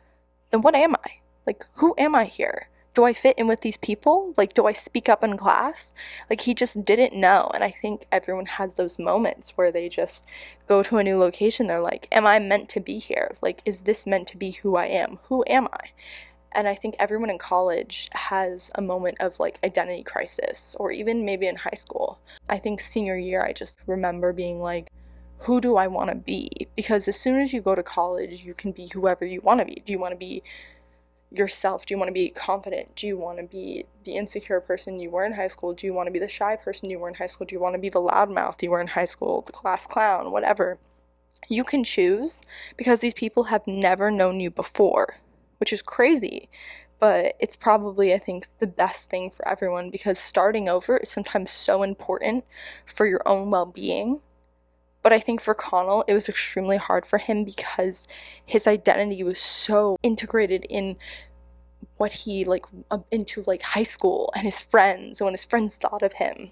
then 0.52 0.62
what 0.62 0.76
am 0.76 0.96
I? 0.96 1.12
Like, 1.46 1.66
who 1.76 1.96
am 1.98 2.14
I 2.14 2.26
here? 2.26 2.68
Do 2.98 3.04
I 3.04 3.14
fit 3.14 3.38
in 3.38 3.46
with 3.46 3.62
these 3.62 3.78
people? 3.78 4.34
Like, 4.38 4.56
do 4.56 4.66
I 4.66 4.74
speak 4.74 5.08
up 5.08 5.24
in 5.24 5.38
class? 5.38 5.94
Like, 6.32 6.42
he 6.42 6.56
just 6.56 6.84
didn't 6.84 7.14
know. 7.14 7.52
And 7.54 7.64
I 7.64 7.70
think 7.70 8.08
everyone 8.12 8.48
has 8.48 8.74
those 8.74 8.98
moments 8.98 9.52
where 9.52 9.72
they 9.72 9.88
just 9.88 10.26
go 10.68 10.82
to 10.82 10.98
a 10.98 11.04
new 11.04 11.16
location. 11.16 11.68
They're 11.68 11.80
like, 11.80 12.08
Am 12.12 12.26
I 12.26 12.40
meant 12.40 12.70
to 12.70 12.80
be 12.80 12.98
here? 12.98 13.36
Like, 13.40 13.62
is 13.66 13.82
this 13.82 14.08
meant 14.08 14.28
to 14.30 14.38
be 14.38 14.50
who 14.50 14.78
I 14.78 14.88
am? 14.88 15.20
Who 15.26 15.44
am 15.46 15.68
I? 15.72 15.92
And 16.54 16.68
I 16.68 16.74
think 16.74 16.96
everyone 16.98 17.30
in 17.30 17.38
college 17.38 18.10
has 18.14 18.72
a 18.74 18.82
moment 18.82 19.18
of 19.20 19.40
like 19.40 19.60
identity 19.64 20.02
crisis, 20.02 20.76
or 20.80 20.92
even 20.92 21.24
maybe 21.24 21.46
in 21.46 21.56
high 21.56 21.78
school. 21.78 22.18
I 22.50 22.58
think 22.58 22.80
senior 22.80 23.16
year, 23.16 23.44
I 23.44 23.54
just 23.54 23.78
remember 23.86 24.34
being 24.34 24.60
like, 24.60 24.88
who 25.42 25.62
do 25.62 25.76
I 25.76 25.86
want 25.86 26.10
to 26.10 26.16
be? 26.16 26.68
Because 26.76 27.08
as 27.08 27.20
soon 27.20 27.40
as 27.40 27.54
you 27.54 27.62
go 27.62 27.76
to 27.76 27.84
college, 27.84 28.44
you 28.44 28.56
can 28.56 28.72
be 28.72 28.88
whoever 28.92 29.24
you 29.24 29.40
want 29.42 29.60
to 29.60 29.66
be. 29.66 29.84
Do 29.86 29.92
you 29.92 30.00
want 30.00 30.14
to 30.14 30.18
be 30.18 30.42
yourself? 31.32 31.86
Do 31.86 31.94
you 31.94 31.98
want 31.98 32.10
to 32.10 32.14
be 32.14 32.30
confident? 32.30 32.96
Do 32.96 33.08
you 33.08 33.18
want 33.18 33.38
to 33.38 33.44
be 33.44 33.86
the 34.04 34.16
insecure 34.16 34.62
person 34.62 35.00
you 35.00 35.10
were 35.10 35.26
in 35.26 35.34
high 35.34 35.48
school? 35.48 35.74
Do 35.74 35.86
you 35.86 35.94
want 35.94 36.08
to 36.08 36.12
be 36.12 36.20
the 36.20 36.28
shy 36.28 36.56
person 36.56 36.90
you 36.90 37.00
were 37.00 37.10
in 37.10 37.16
high 37.16 37.28
school? 37.28 37.46
Do 37.46 37.56
you 37.56 37.60
want 37.60 37.76
to 37.76 37.80
be 37.80 37.90
the 37.90 38.02
loudmouth 38.02 38.62
you 38.62 38.72
were 38.72 38.82
in 38.82 38.88
high 38.88 39.06
school, 39.06 39.42
the 39.42 39.52
class 39.52 39.86
clown, 39.86 40.32
whatever? 40.32 40.78
You 41.50 41.64
can 41.64 41.84
choose 41.84 42.42
because 42.76 43.02
these 43.02 43.14
people 43.14 43.46
have 43.46 43.68
never 43.68 44.12
known 44.12 44.40
you 44.40 44.50
before, 44.50 45.18
which 45.60 45.74
is 45.74 45.82
crazy. 45.82 46.50
But 47.00 47.36
it's 47.40 47.56
probably, 47.56 48.14
I 48.14 48.18
think, 48.18 48.48
the 48.60 48.68
best 48.68 49.10
thing 49.10 49.30
for 49.30 49.48
everyone 49.48 49.92
because 49.92 50.18
starting 50.18 50.68
over 50.68 50.98
is 50.98 51.10
sometimes 51.10 51.52
so 51.52 51.84
important 51.84 52.44
for 52.86 53.06
your 53.06 53.22
own 53.26 53.52
well 53.52 53.68
being 53.68 54.22
but 55.08 55.14
I 55.14 55.22
think 55.22 55.40
for 55.40 55.54
Connell, 55.54 56.04
it 56.06 56.14
was 56.14 56.28
extremely 56.28 56.76
hard 56.76 57.06
for 57.06 57.18
him 57.18 57.46
because 57.46 58.10
his 58.46 58.68
identity 58.68 59.24
was 59.24 59.40
so 59.40 59.96
integrated 60.04 60.66
in 60.70 60.98
what 61.96 62.12
he 62.12 62.44
like 62.44 62.66
uh, 62.92 62.98
into 63.10 63.42
like 63.44 63.62
high 63.62 63.84
school 63.84 64.34
and 64.36 64.44
his 64.44 64.62
friends 64.62 65.22
and 65.22 65.26
what 65.26 65.32
his 65.34 65.46
friends 65.46 65.78
thought 65.78 66.04
of 66.04 66.12
him, 66.12 66.52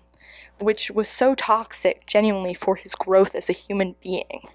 which 0.61 0.89
was 0.89 1.09
so 1.09 1.35
toxic 1.35 2.05
genuinely 2.07 2.53
for 2.53 2.77
his 2.77 2.95
growth 2.95 3.35
as 3.35 3.49
a 3.49 3.51
human 3.51 3.93
being. 4.01 4.47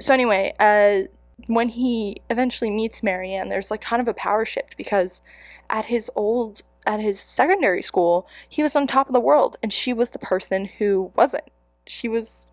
So 0.00 0.14
anyway, 0.14 0.54
uh 0.58 1.08
when 1.46 1.68
he 1.68 2.22
eventually 2.30 2.70
meets 2.70 3.02
Marianne, 3.02 3.50
there's 3.50 3.70
like 3.70 3.82
kind 3.82 4.00
of 4.00 4.08
a 4.08 4.14
power 4.14 4.46
shift 4.46 4.78
because 4.78 5.20
at 5.68 5.84
his 5.84 6.10
old 6.16 6.62
at 6.86 7.00
his 7.00 7.20
secondary 7.20 7.82
school, 7.82 8.26
he 8.48 8.62
was 8.62 8.74
on 8.74 8.86
top 8.86 9.10
of 9.10 9.12
the 9.12 9.20
world 9.20 9.58
and 9.62 9.70
she 9.74 9.92
was 9.92 10.08
the 10.08 10.18
person 10.18 10.64
who 10.64 11.12
wasn't. 11.14 11.50
She 11.86 12.08
was 12.08 12.46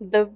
the 0.00 0.30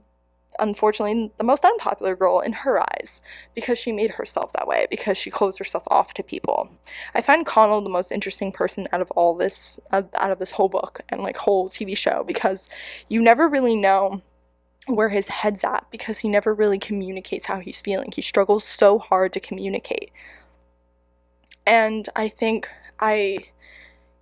unfortunately 0.59 1.31
the 1.39 1.45
most 1.45 1.65
unpopular 1.65 2.15
girl 2.15 2.41
in 2.41 2.53
her 2.53 2.81
eyes 2.81 3.21
because 3.55 3.79
she 3.79 3.93
made 3.93 4.13
herself 4.13 4.53
that 4.53 4.69
way 4.69 4.87
because 4.91 5.17
she 5.17 5.31
closed 5.31 5.59
herself 5.59 5.83
off 5.87 6.15
to 6.15 6.23
people. 6.23 6.71
I 7.15 7.23
find 7.23 7.47
connell 7.47 7.81
the 7.81 7.89
most 7.89 8.13
interesting 8.13 8.53
person 8.53 8.87
out 8.93 9.01
of 9.01 9.11
all 9.13 9.35
this 9.35 9.81
uh, 9.91 10.03
out 10.15 10.31
of 10.31 10.39
this 10.39 10.53
whole 10.53 10.69
book 10.69 11.01
and 11.09 11.23
like 11.23 11.37
whole 11.37 11.69
tv 11.69 11.97
show 11.97 12.25
because 12.27 12.69
you 13.09 13.23
never 13.23 13.49
really 13.49 13.77
know 13.77 14.23
where 14.87 15.09
his 15.09 15.29
head's 15.29 15.65
at 15.65 15.87
because 15.91 16.19
he 16.19 16.29
never 16.29 16.53
really 16.53 16.79
communicates 16.79 17.47
how 17.47 17.61
he's 17.61 17.81
feeling. 17.81 18.13
He 18.13 18.21
struggles 18.21 18.65
so 18.65 18.99
hard 18.99 19.33
to 19.33 19.41
communicate. 19.41 20.11
And 21.67 22.09
i 22.17 22.29
think 22.29 22.69
i 22.99 23.39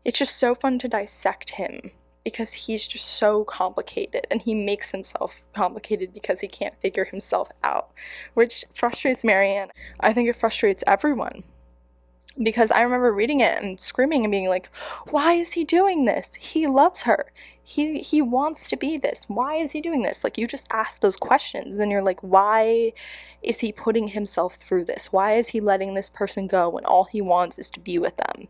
it's 0.04 0.18
just 0.18 0.37
so 0.37 0.54
fun 0.54 0.78
to 0.78 0.88
dissect 0.88 1.50
him 1.50 1.90
because 2.25 2.53
he's 2.53 2.87
just 2.87 3.07
so 3.07 3.45
complicated 3.45 4.27
and 4.31 4.43
he 4.43 4.55
makes 4.55 4.91
himself 4.91 5.43
complicated 5.53 6.12
because 6.12 6.41
he 6.41 6.49
can't 6.49 6.81
figure 6.81 7.05
himself 7.07 7.50
out, 7.62 7.91
which 8.35 8.65
frustrates 8.75 9.25
Marianne. 9.25 9.71
I 10.00 10.12
think 10.12 10.29
it 10.29 10.37
frustrates 10.37 10.85
everyone 10.87 11.45
because 12.43 12.71
I 12.71 12.83
remember 12.83 13.12
reading 13.12 13.41
it 13.41 13.62
and 13.62 13.79
screaming 13.79 14.25
and 14.25 14.31
being 14.31 14.49
like, 14.49 14.71
"Why 15.11 15.35
is 15.35 15.53
he 15.53 15.65
doing 15.65 16.05
this? 16.05 16.35
He 16.35 16.67
loves 16.67 17.03
her. 17.03 17.33
He 17.62 18.00
he 18.00 18.23
wants 18.23 18.69
to 18.71 18.77
be 18.77 18.99
this. 18.99 19.25
Why 19.29 19.57
is 19.57 19.73
he 19.73 19.81
doing 19.81 20.03
this?" 20.03 20.25
Like 20.25 20.39
you 20.39 20.47
just 20.47 20.67
ask 20.71 21.00
those 21.00 21.17
questions 21.17 21.79
and 21.79 21.91
you're 21.91 22.03
like, 22.03 22.21
"Why 22.21 22.93
is 23.43 23.61
he 23.61 23.73
putting 23.73 24.09
himself 24.09 24.55
through 24.55 24.85
this? 24.87 25.12
Why 25.12 25.35
is 25.35 25.49
he 25.49 25.61
letting 25.61 25.95
this 25.95 26.11
person 26.11 26.47
go 26.47 26.69
when 26.69 26.85
all 26.85 27.05
he 27.05 27.21
wants 27.21 27.59
is 27.59 27.71
to 27.73 27.81
be 27.81 27.99
with 27.99 28.17
them?" 28.17 28.49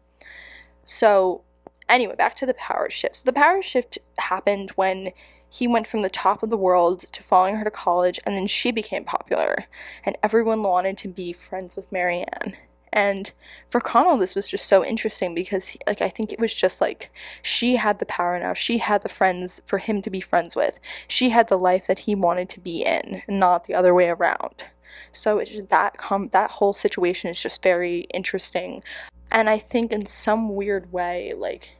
So, 0.85 1.43
Anyway, 1.91 2.15
back 2.15 2.37
to 2.37 2.47
the 2.47 2.55
power 2.55 2.89
shift. 2.89 3.17
So 3.17 3.23
the 3.25 3.33
power 3.33 3.61
shift 3.61 3.99
happened 4.19 4.71
when 4.77 5.13
he 5.51 5.67
went 5.67 5.89
from 5.89 6.03
the 6.03 6.09
top 6.09 6.43
of 6.43 6.49
the 6.49 6.57
world 6.57 7.01
to 7.01 7.23
following 7.25 7.57
her 7.57 7.65
to 7.65 7.71
college, 7.71 8.21
and 8.25 8.37
then 8.37 8.47
she 8.47 8.71
became 8.71 9.05
popular, 9.05 9.67
and 10.05 10.17
everyone 10.23 10.63
wanted 10.63 10.97
to 10.99 11.09
be 11.09 11.33
friends 11.33 11.75
with 11.75 11.91
Marianne. 11.91 12.57
And 12.93 13.33
for 13.69 13.81
Connell, 13.81 14.17
this 14.17 14.37
was 14.37 14.49
just 14.49 14.67
so 14.67 14.85
interesting 14.85 15.35
because, 15.35 15.69
he, 15.69 15.81
like, 15.87 16.01
I 16.01 16.09
think 16.09 16.33
it 16.33 16.41
was 16.41 16.55
just 16.55 16.81
like 16.81 17.11
she 17.43 17.77
had 17.77 17.99
the 17.99 18.07
power 18.07 18.39
now. 18.39 18.55
She 18.55 18.79
had 18.79 19.03
the 19.03 19.09
friends 19.09 19.61
for 19.67 19.79
him 19.79 20.03
to 20.03 20.11
be 20.11 20.21
friends 20.21 20.55
with. 20.55 20.79
She 21.09 21.31
had 21.31 21.49
the 21.49 21.59
life 21.59 21.87
that 21.89 22.01
he 22.01 22.15
wanted 22.15 22.49
to 22.51 22.61
be 22.61 22.85
in, 22.85 23.23
not 23.29 23.67
the 23.67 23.75
other 23.75 23.93
way 23.93 24.09
around. 24.09 24.65
So 25.13 25.39
it's 25.39 25.51
just 25.51 25.69
that 25.69 25.99
com- 25.99 26.31
that 26.33 26.53
whole 26.53 26.73
situation 26.73 27.31
is 27.31 27.41
just 27.41 27.63
very 27.63 28.01
interesting, 28.15 28.85
and 29.33 29.51
I 29.51 29.59
think 29.59 29.93
in 29.93 30.07
some 30.07 30.55
weird 30.55 30.93
way, 30.93 31.33
like 31.37 31.71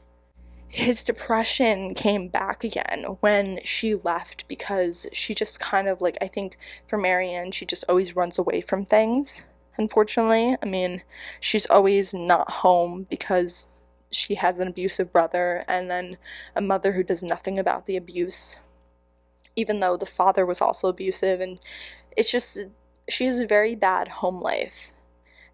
his 0.71 1.03
depression 1.03 1.93
came 1.93 2.29
back 2.29 2.63
again 2.63 3.03
when 3.19 3.59
she 3.63 3.93
left 3.93 4.47
because 4.47 5.05
she 5.11 5.35
just 5.35 5.59
kind 5.59 5.89
of 5.89 5.99
like 5.99 6.17
I 6.21 6.27
think 6.27 6.57
for 6.87 6.97
Marianne 6.97 7.51
she 7.51 7.65
just 7.65 7.83
always 7.89 8.15
runs 8.15 8.39
away 8.39 8.61
from 8.61 8.85
things 8.85 9.43
unfortunately. 9.77 10.55
I 10.63 10.65
mean 10.65 11.01
she's 11.41 11.65
always 11.65 12.13
not 12.13 12.49
home 12.49 13.05
because 13.09 13.69
she 14.11 14.35
has 14.35 14.59
an 14.59 14.67
abusive 14.69 15.11
brother 15.11 15.65
and 15.67 15.91
then 15.91 16.17
a 16.55 16.61
mother 16.61 16.93
who 16.93 17.03
does 17.03 17.21
nothing 17.21 17.59
about 17.59 17.85
the 17.85 17.97
abuse 17.97 18.55
even 19.57 19.81
though 19.81 19.97
the 19.97 20.05
father 20.05 20.45
was 20.45 20.61
also 20.61 20.87
abusive. 20.87 21.41
And 21.41 21.59
it's 22.15 22.31
just 22.31 22.57
she 23.09 23.25
has 23.25 23.39
a 23.39 23.47
very 23.47 23.75
bad 23.75 24.07
home 24.07 24.39
life 24.39 24.93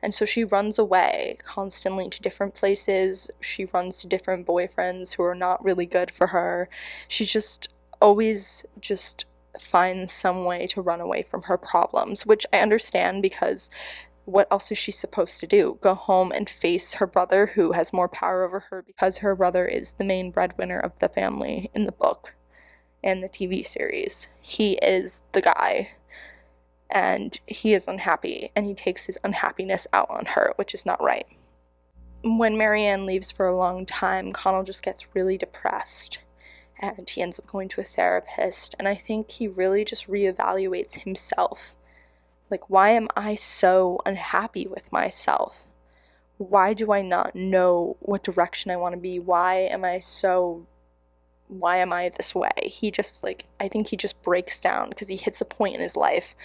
and 0.01 0.13
so 0.13 0.25
she 0.25 0.43
runs 0.43 0.77
away 0.77 1.37
constantly 1.43 2.09
to 2.09 2.21
different 2.21 2.53
places. 2.53 3.31
She 3.41 3.65
runs 3.65 3.97
to 3.97 4.07
different 4.07 4.47
boyfriends 4.47 5.15
who 5.15 5.23
are 5.23 5.35
not 5.35 5.63
really 5.63 5.85
good 5.85 6.11
for 6.11 6.27
her. 6.27 6.69
She 7.07 7.25
just 7.25 7.69
always 8.01 8.63
just 8.79 9.25
finds 9.59 10.11
some 10.13 10.45
way 10.45 10.67
to 10.67 10.81
run 10.81 11.01
away 11.01 11.23
from 11.23 11.43
her 11.43 11.57
problems, 11.57 12.25
which 12.25 12.45
I 12.53 12.59
understand 12.59 13.21
because 13.21 13.69
what 14.25 14.47
else 14.51 14.71
is 14.71 14.77
she 14.77 14.91
supposed 14.91 15.39
to 15.39 15.47
do? 15.47 15.77
Go 15.81 15.95
home 15.95 16.31
and 16.31 16.49
face 16.49 16.95
her 16.95 17.07
brother 17.07 17.47
who 17.47 17.71
has 17.71 17.93
more 17.93 18.09
power 18.09 18.43
over 18.43 18.59
her 18.69 18.83
because 18.83 19.19
her 19.19 19.35
brother 19.35 19.65
is 19.65 19.93
the 19.93 20.03
main 20.03 20.31
breadwinner 20.31 20.79
of 20.79 20.91
the 20.99 21.09
family 21.09 21.71
in 21.73 21.85
the 21.85 21.91
book 21.91 22.33
and 23.03 23.23
the 23.23 23.29
TV 23.29 23.65
series. 23.65 24.27
He 24.41 24.73
is 24.73 25.23
the 25.31 25.41
guy 25.41 25.91
and 26.89 27.39
he 27.46 27.74
is 27.74 27.88
unhappy 27.88 28.51
and 28.56 28.65
he 28.65 28.74
takes 28.74 29.06
his 29.06 29.17
unhappiness 29.24 29.88
out 29.94 30.10
on 30.10 30.25
her, 30.25 30.53
which 30.56 30.74
is 30.74 30.86
not 30.86 31.01
right. 31.01 31.27
When 32.24 32.58
Marianne 32.58 33.06
leaves 33.06 33.32
for 33.32 33.46
a 33.46 33.56
long 33.56 33.86
time, 33.86 34.34
Connell 34.34 34.63
just 34.63 34.84
gets 34.84 35.15
really 35.15 35.38
depressed 35.38 36.20
and 36.79 37.10
he 37.10 37.22
ends 37.22 37.39
up 37.39 37.48
going 37.48 37.70
to 37.70 37.82
a 37.82 37.84
therapist. 37.84 38.75
And 38.77 38.88
I 38.88 38.96
think 38.96 39.32
he 39.32 39.48
really 39.48 39.84
just 39.84 40.08
reevaluates 40.08 41.01
himself. 41.01 41.75
Like, 42.50 42.70
why 42.70 42.91
am 42.91 43.08
I 43.15 43.36
so 43.36 44.00
unhappy 44.06 44.67
with 44.67 44.91
myself? 44.91 45.67
Why 46.38 46.74
do 46.74 46.91
I 46.91 47.01
not 47.01 47.36
know 47.36 47.98
what 48.00 48.24
direction 48.24 48.72
I 48.72 48.77
want 48.77 48.94
to 48.94 49.01
be? 49.01 49.20
Why 49.20 49.56
am 49.56 49.84
I 49.84 50.00
so 50.00 50.65
why 51.48 51.77
am 51.77 51.94
I 51.94 52.10
this 52.10 52.36
way? 52.36 52.51
He 52.63 52.91
just 52.91 53.24
like 53.24 53.46
I 53.60 53.67
think 53.67 53.88
he 53.88 53.98
just 53.98 54.22
breaks 54.22 54.60
down 54.60 54.89
because 54.89 55.08
he 55.08 55.15
hits 55.15 55.41
a 55.41 55.46
point 55.46 55.75
in 55.75 55.82
his 55.82 55.96
life 55.96 56.36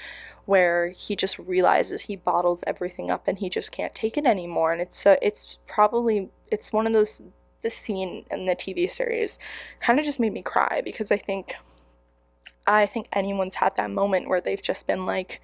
where 0.47 0.89
he 0.91 1.15
just 1.15 1.39
realizes 1.39 2.03
he 2.03 2.17
bottles 2.17 2.65
everything 2.67 3.11
up 3.11 3.29
and 3.29 3.39
he 3.39 3.49
just 3.49 3.73
can't 3.73 3.95
take 3.95 4.17
it 4.17 4.27
anymore. 4.27 4.73
And 4.73 4.81
it's 4.81 4.97
so 4.97 5.17
it's 5.23 5.59
probably 5.67 6.29
it's 6.51 6.73
one 6.73 6.87
of 6.87 6.93
those 6.93 7.23
the 7.63 7.71
scene 7.71 8.25
in 8.31 8.47
the 8.47 8.57
TV 8.57 8.91
series 8.91 9.39
kind 9.81 9.99
of 9.99 10.05
just 10.05 10.19
made 10.19 10.33
me 10.33 10.43
cry 10.43 10.83
because 10.85 11.13
I 11.13 11.17
think 11.17 11.55
I 12.67 12.87
think 12.87 13.09
anyone's 13.13 13.55
had 13.55 13.77
that 13.77 13.91
moment 13.91 14.29
where 14.29 14.41
they've 14.41 14.63
just 14.63 14.87
been 14.87 15.07
like 15.07 15.41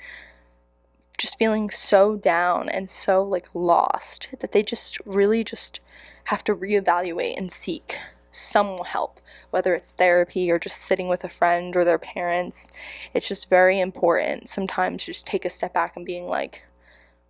just 1.16 1.38
feeling 1.38 1.68
so 1.70 2.16
down 2.16 2.68
and 2.68 2.88
so 2.88 3.22
like 3.22 3.48
lost 3.54 4.28
that 4.40 4.52
they 4.52 4.62
just 4.62 4.98
really 5.04 5.42
just 5.42 5.80
have 6.24 6.44
to 6.44 6.54
reevaluate 6.54 7.36
and 7.36 7.50
seek 7.50 7.96
some 8.30 8.78
help, 8.78 9.20
whether 9.50 9.74
it's 9.74 9.94
therapy 9.94 10.50
or 10.50 10.58
just 10.58 10.82
sitting 10.82 11.08
with 11.08 11.24
a 11.24 11.28
friend 11.28 11.76
or 11.76 11.84
their 11.84 11.98
parents. 11.98 12.70
It's 13.14 13.28
just 13.28 13.48
very 13.48 13.80
important 13.80 14.48
sometimes 14.48 15.04
just 15.04 15.26
take 15.26 15.44
a 15.44 15.50
step 15.50 15.72
back 15.72 15.96
and 15.96 16.04
being 16.04 16.26
like, 16.26 16.62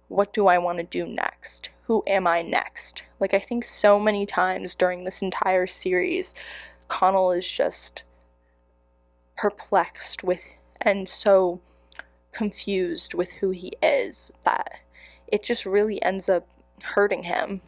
what 0.09 0.33
do 0.33 0.47
I 0.47 0.59
want 0.59 0.79
to 0.79 0.85
do 0.85 1.07
next? 1.07 1.71
Who 1.85 2.03
am 2.07 2.27
I 2.27 2.43
next? 2.43 3.03
Like, 3.21 3.35
I 3.35 3.39
think 3.39 3.65
so 3.65 3.99
many 3.99 4.27
times 4.27 4.75
during 4.75 5.05
this 5.05 5.23
entire 5.23 5.67
series, 5.67 6.35
Connell 6.89 7.33
is 7.33 7.49
just 7.49 8.05
perplexed 9.37 10.25
with 10.25 10.45
and 10.81 11.09
so 11.09 11.61
confused 12.33 13.15
with 13.15 13.33
who 13.33 13.51
he 13.51 13.73
is 13.83 14.33
that 14.45 14.81
it 15.27 15.43
just 15.43 15.67
really 15.67 16.03
ends 16.03 16.29
up 16.29 16.47
hurting 16.83 17.25
him 17.25 17.61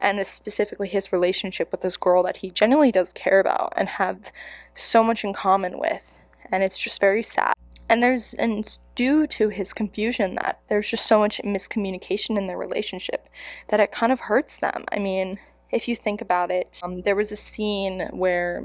and 0.00 0.24
specifically 0.26 0.88
his 0.88 1.12
relationship 1.12 1.70
with 1.70 1.82
this 1.82 1.96
girl 1.96 2.22
that 2.22 2.38
he 2.38 2.50
genuinely 2.50 2.92
does 2.92 3.12
care 3.12 3.40
about 3.40 3.72
and 3.76 3.88
have 3.88 4.32
so 4.74 5.02
much 5.04 5.24
in 5.24 5.32
common 5.32 5.78
with. 5.78 6.18
And 6.50 6.62
it's 6.62 6.78
just 6.78 7.00
very 7.00 7.22
sad. 7.22 7.54
And 7.88 8.02
there's 8.02 8.34
and 8.34 8.60
it's 8.60 8.78
due 8.94 9.26
to 9.26 9.48
his 9.48 9.72
confusion 9.72 10.36
that 10.36 10.60
there's 10.68 10.88
just 10.88 11.06
so 11.06 11.18
much 11.18 11.40
miscommunication 11.44 12.38
in 12.38 12.46
their 12.46 12.56
relationship 12.56 13.28
that 13.68 13.80
it 13.80 13.92
kind 13.92 14.12
of 14.12 14.20
hurts 14.20 14.58
them. 14.58 14.84
I 14.92 14.98
mean, 14.98 15.38
if 15.70 15.88
you 15.88 15.96
think 15.96 16.20
about 16.20 16.50
it, 16.50 16.80
um, 16.82 17.02
there 17.02 17.16
was 17.16 17.32
a 17.32 17.36
scene 17.36 18.08
where 18.12 18.64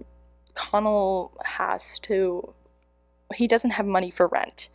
Connell 0.53 1.33
has 1.43 1.99
to 1.99 2.53
he 3.33 3.47
doesn't 3.47 3.71
have 3.71 3.87
money 3.87 4.11
for 4.11 4.27
rent 4.27 4.69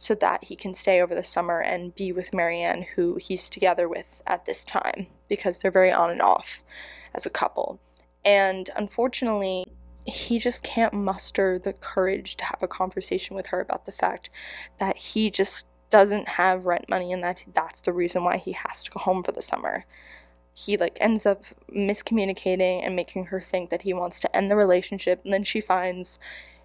so 0.00 0.14
that 0.14 0.44
he 0.44 0.56
can 0.56 0.72
stay 0.72 1.02
over 1.02 1.14
the 1.14 1.22
summer 1.22 1.60
and 1.60 1.94
be 1.94 2.10
with 2.10 2.32
Marianne, 2.32 2.86
who 2.96 3.16
he's 3.16 3.50
together 3.50 3.86
with 3.86 4.22
at 4.26 4.46
this 4.46 4.64
time, 4.64 5.08
because 5.28 5.58
they're 5.58 5.70
very 5.70 5.92
on 5.92 6.08
and 6.08 6.22
off 6.22 6.64
as 7.14 7.26
a 7.26 7.30
couple. 7.30 7.78
And 8.24 8.70
unfortunately, 8.76 9.66
he 10.06 10.38
just 10.38 10.62
can't 10.62 10.94
muster 10.94 11.58
the 11.58 11.74
courage 11.74 12.36
to 12.36 12.46
have 12.46 12.62
a 12.62 12.66
conversation 12.66 13.36
with 13.36 13.48
her 13.48 13.60
about 13.60 13.84
the 13.84 13.92
fact 13.92 14.30
that 14.78 14.96
he 14.96 15.30
just 15.30 15.66
doesn't 15.90 16.30
have 16.30 16.64
rent 16.64 16.88
money 16.88 17.12
and 17.12 17.22
that 17.22 17.44
that's 17.52 17.82
the 17.82 17.92
reason 17.92 18.24
why 18.24 18.38
he 18.38 18.52
has 18.52 18.82
to 18.84 18.90
go 18.90 19.00
home 19.00 19.22
for 19.22 19.32
the 19.32 19.42
summer. 19.42 19.84
He 20.54 20.78
like 20.78 20.96
ends 20.98 21.26
up 21.26 21.44
miscommunicating 21.70 22.86
and 22.86 22.96
making 22.96 23.26
her 23.26 23.42
think 23.42 23.68
that 23.68 23.82
he 23.82 23.92
wants 23.92 24.18
to 24.20 24.34
end 24.34 24.50
the 24.50 24.56
relationship 24.56 25.20
and 25.24 25.32
then 25.34 25.44
she 25.44 25.60
finds 25.60 26.18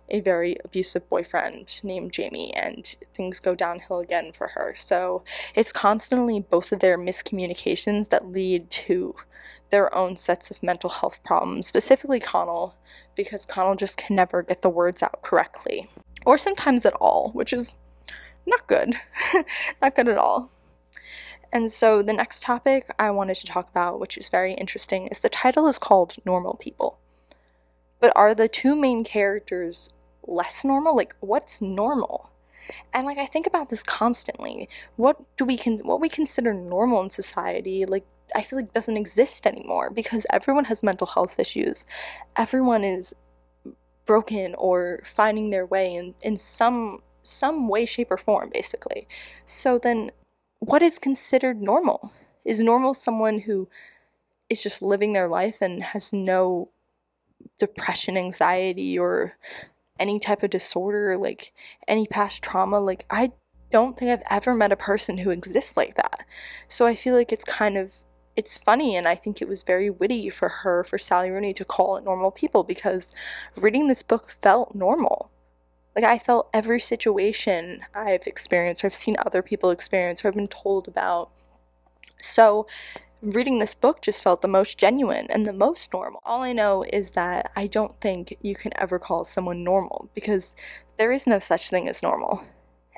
a 0.10 0.20
very 0.20 0.58
abusive 0.64 1.08
boyfriend 1.10 1.80
named 1.84 2.12
Jamie, 2.12 2.54
and 2.54 2.96
things 3.14 3.40
go 3.40 3.56
downhill 3.56 4.00
again 4.00 4.32
for 4.32 4.48
her. 4.50 4.74
So 4.76 5.24
it's 5.56 5.72
constantly 5.74 6.40
both 6.40 6.72
of 6.72 6.80
their 6.80 6.98
miscommunications 6.98 8.10
that 8.10 8.32
lead 8.32 8.70
to 8.72 9.16
their 9.72 9.94
own 9.96 10.16
sets 10.16 10.52
of 10.52 10.62
mental 10.62 10.90
health 10.90 11.20
problems, 11.24 11.68
specifically 11.68 12.20
Connell, 12.20 12.76
because 13.16 13.46
Connell 13.46 13.76
just 13.76 13.98
can 13.98 14.16
never 14.16 14.44
get 14.44 14.62
the 14.62 14.70
words 14.70 15.02
out 15.02 15.22
correctly, 15.22 15.90
or 16.26 16.38
sometimes 16.38 16.86
at 16.86 16.94
all, 16.94 17.32
which 17.34 17.52
is 17.52 17.74
not 18.46 18.68
good. 18.68 18.96
not 19.82 19.96
good 19.96 20.08
at 20.08 20.18
all. 20.18 20.52
And 21.52 21.72
so 21.72 22.02
the 22.02 22.14
next 22.14 22.44
topic 22.44 22.90
I 23.00 23.12
wanted 23.12 23.38
to 23.38 23.46
talk 23.46 23.70
about, 23.70 24.00
which 24.00 24.18
is 24.18 24.30
very 24.30 24.54
interesting, 24.54 25.08
is 25.08 25.20
the 25.20 25.30
title 25.30 25.68
is 25.68 25.78
called 25.78 26.16
Normal 26.26 26.56
People. 26.56 27.00
But 28.00 28.12
are 28.16 28.36
the 28.36 28.48
two 28.48 28.76
main 28.76 29.04
characters 29.04 29.90
less 30.28 30.64
normal? 30.64 30.96
Like, 30.96 31.16
what's 31.20 31.62
normal? 31.62 32.30
And 32.94 33.06
like 33.06 33.18
I 33.18 33.26
think 33.26 33.48
about 33.48 33.70
this 33.70 33.84
constantly. 33.84 34.70
What 34.96 35.18
do 35.38 35.46
we 35.46 35.58
con- 35.58 35.80
what 35.84 36.02
we 36.02 36.10
consider 36.10 36.54
normal 36.54 37.02
in 37.04 37.10
society? 37.10 37.86
Like 37.86 38.06
I 38.34 38.42
feel 38.42 38.58
like 38.58 38.74
doesn't 38.74 38.98
exist 38.98 39.46
anymore 39.46 39.90
because 39.90 40.26
everyone 40.32 40.66
has 40.66 40.82
mental 40.82 41.08
health 41.08 41.40
issues. 41.40 41.86
Everyone 42.36 42.84
is 42.84 43.14
broken 44.06 44.56
or 44.56 45.02
finding 45.04 45.50
their 45.50 45.66
way 45.66 45.94
in, 45.94 46.16
in 46.22 46.38
some 46.38 47.02
some 47.22 47.68
way, 47.68 47.86
shape, 47.86 48.12
or 48.12 48.18
form, 48.18 48.52
basically. 48.54 49.08
So 49.46 49.80
then 49.80 50.12
what 50.60 50.84
is 50.84 51.00
considered 51.00 51.62
normal? 51.62 52.12
Is 52.44 52.60
normal 52.60 52.94
someone 52.94 53.40
who 53.40 53.68
is 54.50 54.62
just 54.62 54.82
living 54.82 55.14
their 55.14 55.28
life 55.28 55.58
and 55.62 55.82
has 55.82 56.14
no 56.14 56.70
depression, 57.58 58.18
anxiety, 58.18 58.98
or 58.98 59.34
any 60.00 60.20
type 60.20 60.44
of 60.44 60.50
disorder, 60.50 61.18
like 61.18 61.54
any 61.88 62.08
past 62.08 62.44
trauma. 62.44 62.80
Like, 62.80 63.06
I 63.10 63.32
don't 63.72 63.98
think 63.98 64.12
I've 64.12 64.24
ever 64.30 64.54
met 64.54 64.72
a 64.72 64.78
person 64.78 65.18
who 65.18 65.32
exists 65.32 65.76
like 65.76 65.96
that. 65.96 66.26
So 66.68 66.86
I 66.86 66.96
feel 66.96 67.16
like 67.16 67.32
it's 67.32 67.44
kind 67.44 67.78
of 67.78 67.94
it's 68.36 68.58
funny 68.58 68.96
and 68.96 69.08
I 69.08 69.16
think 69.16 69.42
it 69.42 69.48
was 69.48 69.64
very 69.64 69.90
witty 69.90 70.30
for 70.30 70.50
her 70.50 70.84
for 70.84 70.98
Sally 70.98 71.30
Rooney 71.30 71.54
to 71.54 71.64
call 71.64 71.96
it 71.96 72.04
normal 72.04 72.32
people 72.32 72.64
because 72.64 73.14
reading 73.56 73.88
this 73.88 74.04
book 74.04 74.30
felt 74.30 74.76
normal. 74.76 75.32
Like 75.96 76.04
I 76.04 76.20
felt 76.20 76.50
every 76.54 76.82
situation 76.82 77.86
I've 77.94 78.28
experienced 78.28 78.84
or 78.84 78.88
I've 78.88 78.96
seen 78.96 79.16
other 79.26 79.42
people 79.42 79.70
experience 79.70 80.24
or 80.24 80.28
I've 80.28 80.36
been 80.36 80.50
told 80.50 80.88
about. 80.90 81.32
So 82.20 82.68
reading 83.26 83.60
this 83.60 83.76
book 83.76 84.02
just 84.02 84.24
felt 84.24 84.42
the 84.42 84.48
most 84.48 84.78
genuine 84.78 85.28
and 85.30 85.46
the 85.46 85.54
most 85.54 85.92
normal. 85.92 86.22
All 86.24 86.42
I 86.42 86.54
know 86.54 86.84
is 86.84 87.12
that 87.12 87.52
I 87.56 87.68
don't 87.68 88.00
think 88.00 88.36
you 88.42 88.56
can 88.56 88.72
ever 88.78 89.00
call 89.00 89.24
someone 89.24 89.64
normal 89.64 90.10
because 90.14 90.56
there 90.98 91.12
is 91.12 91.28
no 91.28 91.40
such 91.40 91.70
thing 91.70 91.90
as 91.90 92.04
normal. 92.04 92.44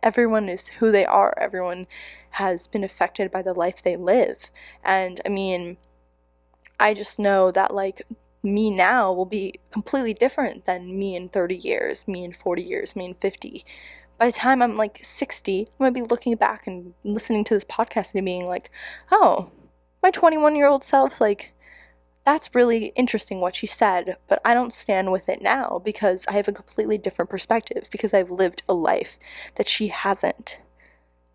Everyone 0.04 0.50
is 0.50 0.68
who 0.68 0.92
they 0.92 1.06
are, 1.06 1.34
everyone 1.38 1.88
has 2.32 2.68
been 2.68 2.84
affected 2.84 3.32
by 3.32 3.42
the 3.42 3.54
life 3.54 3.82
they 3.82 3.96
live. 3.96 4.52
And 4.84 5.20
I 5.26 5.30
mean, 5.30 5.78
I 6.80 6.94
just 6.94 7.18
know 7.18 7.52
that 7.52 7.74
like 7.74 8.02
me 8.44 8.70
now 8.70 9.12
will 9.12 9.26
be 9.26 9.56
completely 9.72 10.14
different 10.14 10.66
than 10.66 10.98
me 11.00 11.16
in 11.16 11.30
30 11.30 11.56
years, 11.56 12.08
me 12.08 12.24
in 12.24 12.34
40 12.34 12.62
years, 12.62 12.96
me 12.96 13.06
in 13.06 13.14
50 13.16 13.66
by 14.18 14.28
the 14.28 14.32
time 14.32 14.62
I'm 14.62 14.78
like 14.78 15.00
60, 15.04 15.62
I'm 15.62 15.68
gonna 15.78 15.92
be 15.92 16.02
looking 16.02 16.36
back 16.36 16.68
and 16.68 16.94
listening 17.04 17.44
to 17.46 17.54
this 17.54 17.66
podcast 17.66 18.16
and 18.16 18.26
being 18.26 18.48
like, 18.48 18.72
oh, 19.12 19.52
my 20.02 20.12
21 20.12 20.56
year 20.56 20.68
old 20.68 20.84
self, 20.84 21.20
like, 21.20 21.54
that's 22.26 22.54
really 22.54 22.88
interesting 22.98 23.40
what 23.40 23.56
she 23.56 23.68
said, 23.68 24.18
but 24.28 24.42
I 24.44 24.54
don't 24.54 24.74
stand 24.74 25.14
with 25.14 25.30
it 25.30 25.42
now 25.42 25.82
because 25.84 26.26
I 26.28 26.34
have 26.34 26.50
a 26.50 26.52
completely 26.52 26.98
different 26.98 27.32
perspective 27.32 27.88
because 27.90 28.14
I've 28.14 28.30
lived 28.30 28.64
a 28.68 28.74
life 28.74 29.18
that 29.56 29.68
she 29.68 29.88
hasn't. 29.88 30.60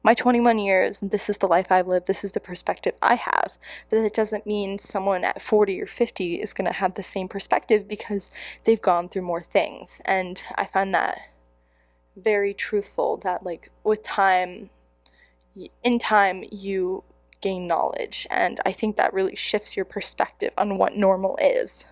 My 0.05 0.13
21 0.15 0.59
years, 0.59 1.01
this 1.01 1.31
is 1.31 1.39
the 1.39 1.47
life 1.47 1.69
I've 1.71 1.87
lived, 1.87 2.09
this 2.09 2.25
is 2.25 2.33
the 2.33 2.41
perspective 2.41 2.95
I 3.01 3.15
have. 3.15 3.57
But 3.89 4.01
it 4.01 4.13
doesn't 4.13 4.47
mean 4.47 4.79
someone 4.79 5.25
at 5.25 5.41
40 5.41 5.81
or 5.81 5.87
50 5.87 6.35
is 6.35 6.53
going 6.53 6.67
to 6.67 6.77
have 6.77 6.95
the 6.95 7.03
same 7.03 7.29
perspective 7.29 7.89
because 7.89 8.31
they've 8.65 8.83
gone 8.83 9.09
through 9.09 9.23
more 9.23 9.43
things. 9.43 10.03
And 10.05 10.43
I 10.57 10.67
find 10.67 10.93
that 10.95 11.21
very 12.17 12.53
truthful 12.53 13.17
that, 13.19 13.45
like, 13.45 13.71
with 13.85 14.03
time, 14.03 14.71
in 15.83 15.99
time, 15.99 16.45
you 16.51 17.05
gain 17.43 17.67
knowledge, 17.67 18.27
and 18.31 18.61
I 18.65 18.73
think 18.73 18.97
that 18.97 19.13
really 19.13 19.37
shifts 19.37 19.77
your 19.77 19.85
perspective 19.85 20.53
on 20.57 20.79
what 20.79 20.97
normal 20.97 21.37
is. 21.43 21.85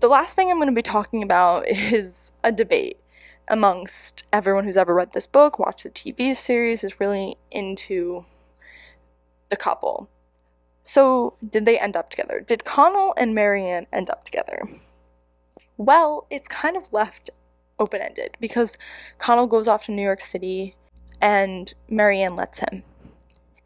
The 0.00 0.08
last 0.08 0.34
thing 0.34 0.50
I'm 0.50 0.58
going 0.58 0.68
to 0.68 0.74
be 0.74 0.82
talking 0.82 1.22
about 1.22 1.68
is 1.68 2.32
a 2.42 2.50
debate 2.50 2.98
amongst 3.46 4.24
everyone 4.32 4.64
who's 4.64 4.76
ever 4.76 4.94
read 4.94 5.12
this 5.12 5.26
book, 5.26 5.58
watched 5.58 5.84
the 5.84 5.90
TV 5.90 6.36
series, 6.36 6.84
is 6.84 7.00
really 7.00 7.36
into 7.50 8.24
the 9.48 9.56
couple. 9.56 10.08
So, 10.82 11.34
did 11.46 11.66
they 11.66 11.78
end 11.78 11.96
up 11.96 12.10
together? 12.10 12.40
Did 12.40 12.64
Connell 12.64 13.14
and 13.16 13.34
Marianne 13.34 13.86
end 13.92 14.10
up 14.10 14.24
together? 14.24 14.62
Well, 15.76 16.26
it's 16.30 16.48
kind 16.48 16.76
of 16.76 16.92
left 16.92 17.30
open 17.78 18.00
ended 18.00 18.36
because 18.40 18.76
Connell 19.18 19.46
goes 19.46 19.68
off 19.68 19.84
to 19.84 19.92
New 19.92 20.02
York 20.02 20.20
City 20.20 20.74
and 21.20 21.72
Marianne 21.88 22.36
lets 22.36 22.60
him. 22.60 22.82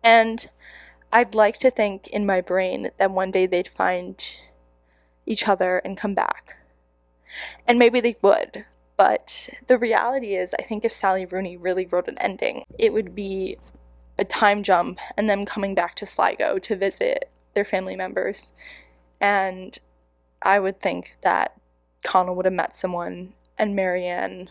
And 0.03 0.49
I'd 1.13 1.35
like 1.35 1.59
to 1.59 1.71
think 1.71 2.09
in 2.09 2.27
my 2.27 2.41
brain 2.41 2.91
that 2.99 3.11
one 3.11 3.31
day 3.31 3.47
they'd 3.47 3.69
find 3.69 4.23
each 5.27 5.47
other 5.47 5.79
and 5.79 5.97
come 5.97 6.15
back. 6.15 6.57
And 7.67 7.79
maybe 7.79 8.01
they 8.01 8.17
would, 8.23 8.65
but 8.97 9.49
the 9.67 9.79
reality 9.79 10.35
is, 10.35 10.55
I 10.59 10.63
think 10.63 10.85
if 10.85 10.93
Sally 10.93 11.25
Rooney 11.25 11.57
really 11.57 11.87
wrote 11.87 12.09
an 12.09 12.19
ending, 12.19 12.65
it 12.79 12.93
would 12.93 13.15
be 13.15 13.57
a 14.19 14.25
time 14.25 14.63
jump 14.63 14.99
and 15.17 15.29
them 15.29 15.47
coming 15.47 15.75
back 15.75 15.95
to 15.97 16.07
Sligo 16.07 16.59
to 16.59 16.77
visit 16.77 17.31
their 17.55 17.65
family 17.65 17.97
members. 17.97 18.53
And 19.21 19.79
I 20.43 20.59
would 20.59 20.81
think 20.81 21.17
that 21.23 21.57
Connell 22.03 22.35
would 22.37 22.45
have 22.45 22.55
met 22.55 22.75
someone 22.75 23.35
and 23.59 23.77
Marianne 23.77 24.51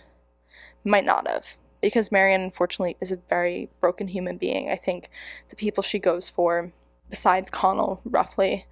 might 0.84 1.06
not 1.06 1.28
have 1.28 1.58
because 1.82 2.12
Marianne, 2.12 2.42
unfortunately, 2.42 2.96
is 3.02 3.12
a 3.12 3.20
very 3.30 3.70
broken 3.80 4.08
human 4.08 4.38
being. 4.38 4.70
I 4.70 4.76
think 4.76 5.10
the 5.50 5.56
people 5.56 5.84
she 5.84 6.00
goes 6.00 6.30
for, 6.30 6.72
besides 7.10 7.50
Connell, 7.50 8.02
roughly, 8.06 8.66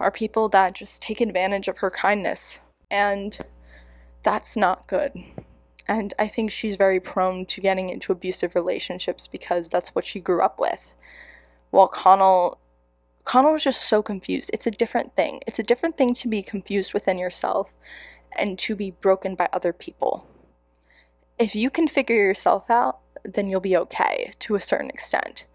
are 0.00 0.10
people 0.10 0.48
that 0.50 0.74
just 0.74 1.02
take 1.02 1.20
advantage 1.20 1.68
of 1.68 1.78
her 1.78 1.90
kindness. 1.90 2.58
And 2.90 3.38
that's 4.22 4.56
not 4.56 4.86
good. 4.86 5.12
And 5.86 6.14
I 6.18 6.28
think 6.28 6.50
she's 6.50 6.76
very 6.76 6.98
prone 6.98 7.44
to 7.46 7.60
getting 7.60 7.90
into 7.90 8.12
abusive 8.12 8.54
relationships 8.54 9.28
because 9.28 9.68
that's 9.68 9.94
what 9.94 10.04
she 10.04 10.18
grew 10.18 10.40
up 10.40 10.58
with. 10.58 10.94
While 11.70 11.88
Connell 11.88 12.58
Connell 13.24 13.52
was 13.52 13.64
just 13.64 13.82
so 13.82 14.02
confused. 14.02 14.50
It's 14.52 14.66
a 14.66 14.70
different 14.70 15.16
thing. 15.16 15.40
It's 15.46 15.58
a 15.58 15.62
different 15.62 15.96
thing 15.96 16.12
to 16.14 16.28
be 16.28 16.42
confused 16.42 16.92
within 16.92 17.18
yourself 17.18 17.74
and 18.36 18.58
to 18.58 18.76
be 18.76 18.90
broken 18.90 19.34
by 19.34 19.48
other 19.50 19.72
people 19.72 20.26
if 21.38 21.54
you 21.54 21.70
can 21.70 21.88
figure 21.88 22.16
yourself 22.16 22.70
out, 22.70 22.98
then 23.24 23.48
you'll 23.48 23.60
be 23.60 23.76
okay 23.76 24.32
to 24.40 24.54
a 24.54 24.60
certain 24.60 24.90
extent. 24.90 25.46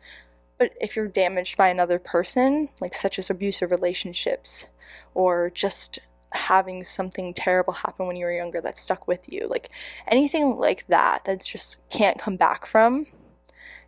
But 0.57 0.71
if 0.81 0.95
you're 0.95 1.07
damaged 1.07 1.55
by 1.55 1.69
another 1.69 1.99
person, 1.99 2.69
like 2.81 2.93
such 2.93 3.17
as 3.17 3.29
abusive 3.29 3.71
relationships, 3.71 4.67
or 5.13 5.49
just 5.53 5.99
having 6.31 6.83
something 6.83 7.33
terrible 7.33 7.73
happen 7.73 8.05
when 8.05 8.15
you 8.15 8.25
were 8.25 8.33
younger 8.33 8.59
that 8.61 8.77
stuck 8.77 9.07
with 9.07 9.31
you, 9.31 9.47
like 9.47 9.69
anything 10.07 10.57
like 10.57 10.85
that, 10.87 11.23
that's 11.25 11.47
just 11.47 11.77
can't 11.89 12.19
come 12.19 12.35
back 12.35 12.65
from, 12.65 13.07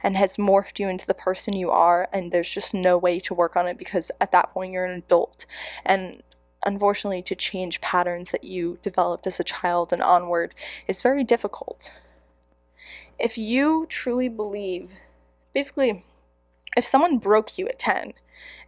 and 0.02 0.16
has 0.16 0.38
morphed 0.38 0.80
you 0.80 0.88
into 0.88 1.06
the 1.06 1.14
person 1.14 1.54
you 1.54 1.70
are, 1.72 2.08
and 2.14 2.32
there's 2.32 2.52
just 2.52 2.74
no 2.74 2.98
way 2.98 3.20
to 3.20 3.34
work 3.34 3.56
on 3.56 3.68
it 3.68 3.78
because 3.78 4.12
at 4.22 4.32
that 4.32 4.52
point 4.52 4.72
you're 4.72 4.86
an 4.86 4.98
adult. 4.98 5.46
And 5.86 6.24
unfortunately, 6.66 7.22
to 7.24 7.36
change 7.36 7.82
patterns 7.82 8.32
that 8.32 8.44
you 8.44 8.78
developed 8.84 9.28
as 9.28 9.40
a 9.40 9.44
child 9.44 9.92
and 9.92 10.02
onward 10.02 10.54
is 10.88 11.02
very 11.02 11.24
difficult. 11.24 11.94
If 13.20 13.38
you 13.38 13.86
truly 13.90 14.30
believe, 14.30 14.94
basically, 15.54 16.04
if 16.76 16.86
someone 16.86 17.18
broke 17.18 17.58
you 17.58 17.68
at 17.68 17.80
10 17.80 18.14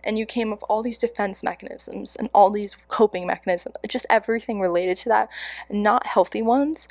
and 0.04 0.18
you 0.18 0.26
came 0.26 0.52
up 0.52 0.64
all 0.70 0.84
these 0.84 0.98
defense 0.98 1.42
mechanisms 1.42 2.16
and 2.16 2.30
all 2.34 2.50
these 2.50 2.76
coping 2.88 3.26
mechanisms, 3.26 3.76
just 3.88 4.06
everything 4.10 4.60
related 4.60 4.98
to 4.98 5.10
that, 5.10 5.30
not 5.70 6.08
healthy 6.08 6.42
ones, 6.42 6.88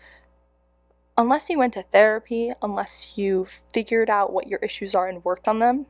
unless 1.17 1.51
you 1.51 1.59
went 1.59 1.75
to 1.75 1.83
therapy, 1.83 2.53
unless 2.63 3.17
you 3.17 3.47
figured 3.73 4.09
out 4.09 4.33
what 4.33 4.49
your 4.49 4.59
issues 4.61 4.95
are 4.95 5.09
and 5.09 5.25
worked 5.25 5.47
on 5.47 5.59
them, 5.59 5.87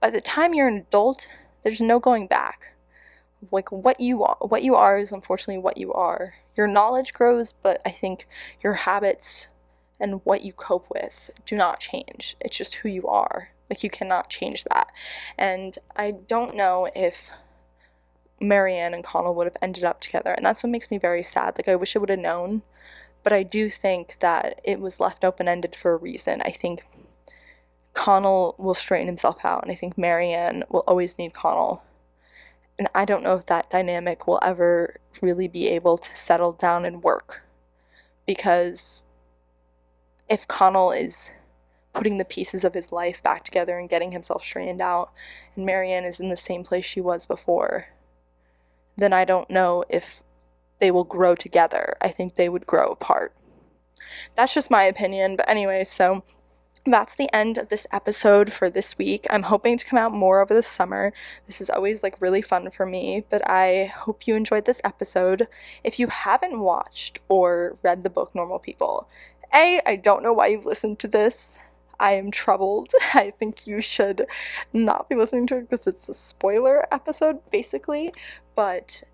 by 0.00 0.10
the 0.10 0.20
time 0.20 0.54
you're 0.54 0.68
an 0.68 0.78
adult, 0.78 1.26
there's 1.62 1.80
no 1.80 1.98
going 1.98 2.26
back. 2.26 2.71
Like 3.50 3.70
what 3.72 4.00
you 4.00 4.22
are, 4.24 4.36
what 4.40 4.62
you 4.62 4.74
are 4.74 4.98
is 4.98 5.12
unfortunately 5.12 5.62
what 5.62 5.78
you 5.78 5.92
are. 5.92 6.34
Your 6.54 6.66
knowledge 6.66 7.12
grows, 7.12 7.52
but 7.52 7.80
I 7.84 7.90
think 7.90 8.26
your 8.62 8.74
habits 8.74 9.48
and 9.98 10.20
what 10.24 10.42
you 10.42 10.52
cope 10.52 10.86
with 10.90 11.30
do 11.46 11.56
not 11.56 11.80
change. 11.80 12.36
It's 12.40 12.56
just 12.56 12.76
who 12.76 12.88
you 12.88 13.06
are. 13.08 13.50
Like 13.68 13.82
you 13.82 13.90
cannot 13.90 14.28
change 14.28 14.64
that. 14.64 14.88
And 15.38 15.78
I 15.96 16.10
don't 16.10 16.54
know 16.54 16.88
if 16.94 17.30
Marianne 18.40 18.94
and 18.94 19.04
Connell 19.04 19.34
would 19.34 19.46
have 19.46 19.56
ended 19.62 19.84
up 19.84 20.00
together, 20.00 20.30
and 20.30 20.44
that's 20.44 20.62
what 20.62 20.70
makes 20.70 20.90
me 20.90 20.98
very 20.98 21.22
sad. 21.22 21.54
Like 21.56 21.68
I 21.68 21.76
wish 21.76 21.96
I 21.96 21.98
would 21.98 22.10
have 22.10 22.18
known 22.18 22.62
but 23.22 23.32
I 23.32 23.42
do 23.42 23.68
think 23.70 24.16
that 24.20 24.60
it 24.64 24.80
was 24.80 25.00
left 25.00 25.24
open 25.24 25.48
ended 25.48 25.76
for 25.76 25.92
a 25.92 25.96
reason. 25.96 26.42
I 26.42 26.50
think 26.50 26.84
Connell 27.94 28.54
will 28.58 28.74
straighten 28.74 29.06
himself 29.06 29.44
out, 29.44 29.62
and 29.62 29.70
I 29.70 29.74
think 29.74 29.96
Marianne 29.96 30.64
will 30.68 30.84
always 30.86 31.18
need 31.18 31.32
Connell. 31.32 31.82
And 32.82 32.88
I 32.96 33.04
don't 33.04 33.22
know 33.22 33.36
if 33.36 33.46
that 33.46 33.70
dynamic 33.70 34.26
will 34.26 34.40
ever 34.42 34.96
really 35.20 35.46
be 35.46 35.68
able 35.68 35.96
to 35.98 36.16
settle 36.16 36.50
down 36.50 36.84
and 36.84 37.00
work. 37.00 37.42
Because 38.26 39.04
if 40.28 40.48
Connell 40.48 40.90
is 40.90 41.30
putting 41.92 42.18
the 42.18 42.24
pieces 42.24 42.64
of 42.64 42.74
his 42.74 42.90
life 42.90 43.22
back 43.22 43.44
together 43.44 43.78
and 43.78 43.88
getting 43.88 44.10
himself 44.10 44.42
straightened 44.42 44.80
out, 44.80 45.12
and 45.54 45.64
Marianne 45.64 46.04
is 46.04 46.18
in 46.18 46.28
the 46.28 46.34
same 46.34 46.64
place 46.64 46.84
she 46.84 47.00
was 47.00 47.24
before, 47.24 47.86
then 48.96 49.12
I 49.12 49.24
don't 49.24 49.48
know 49.48 49.84
if 49.88 50.20
they 50.80 50.90
will 50.90 51.04
grow 51.04 51.36
together. 51.36 51.96
I 52.00 52.08
think 52.08 52.34
they 52.34 52.48
would 52.48 52.66
grow 52.66 52.88
apart. 52.88 53.32
That's 54.34 54.54
just 54.54 54.72
my 54.72 54.82
opinion, 54.82 55.36
but 55.36 55.48
anyway, 55.48 55.84
so 55.84 56.24
that's 56.84 57.14
the 57.14 57.32
end 57.34 57.58
of 57.58 57.68
this 57.68 57.86
episode 57.92 58.52
for 58.52 58.68
this 58.68 58.98
week. 58.98 59.26
I'm 59.30 59.44
hoping 59.44 59.78
to 59.78 59.84
come 59.84 59.98
out 59.98 60.12
more 60.12 60.40
over 60.40 60.52
the 60.52 60.62
summer. 60.62 61.12
This 61.46 61.60
is 61.60 61.70
always 61.70 62.02
like 62.02 62.20
really 62.20 62.42
fun 62.42 62.70
for 62.70 62.86
me, 62.86 63.24
but 63.30 63.48
I 63.48 63.86
hope 63.94 64.26
you 64.26 64.34
enjoyed 64.34 64.64
this 64.64 64.80
episode. 64.82 65.46
If 65.84 66.00
you 66.00 66.08
haven't 66.08 66.58
watched 66.58 67.20
or 67.28 67.78
read 67.82 68.02
the 68.02 68.10
book 68.10 68.34
Normal 68.34 68.58
People, 68.58 69.08
A, 69.54 69.80
I 69.86 69.96
don't 69.96 70.24
know 70.24 70.32
why 70.32 70.48
you've 70.48 70.66
listened 70.66 70.98
to 71.00 71.08
this. 71.08 71.58
I 72.00 72.14
am 72.14 72.32
troubled. 72.32 72.92
I 73.14 73.32
think 73.38 73.66
you 73.66 73.80
should 73.80 74.26
not 74.72 75.08
be 75.08 75.14
listening 75.14 75.46
to 75.48 75.58
it 75.58 75.70
because 75.70 75.86
it's 75.86 76.08
a 76.08 76.14
spoiler 76.14 76.92
episode, 76.92 77.38
basically. 77.52 78.12
But 78.56 79.04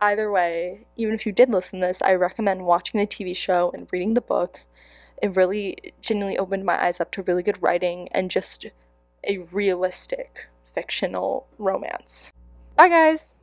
either 0.00 0.30
way, 0.30 0.86
even 0.96 1.14
if 1.14 1.26
you 1.26 1.32
did 1.32 1.50
listen 1.50 1.80
to 1.80 1.88
this, 1.88 2.02
I 2.02 2.14
recommend 2.14 2.64
watching 2.66 3.00
the 3.00 3.06
TV 3.06 3.34
show 3.36 3.72
and 3.74 3.88
reading 3.90 4.14
the 4.14 4.20
book. 4.20 4.60
It 5.22 5.36
really 5.36 5.76
genuinely 6.00 6.38
opened 6.38 6.64
my 6.64 6.82
eyes 6.82 7.00
up 7.00 7.10
to 7.12 7.22
really 7.22 7.42
good 7.42 7.62
writing 7.62 8.08
and 8.12 8.30
just 8.30 8.66
a 9.26 9.38
realistic 9.38 10.48
fictional 10.72 11.46
romance. 11.58 12.32
Bye, 12.76 12.88
guys! 12.88 13.36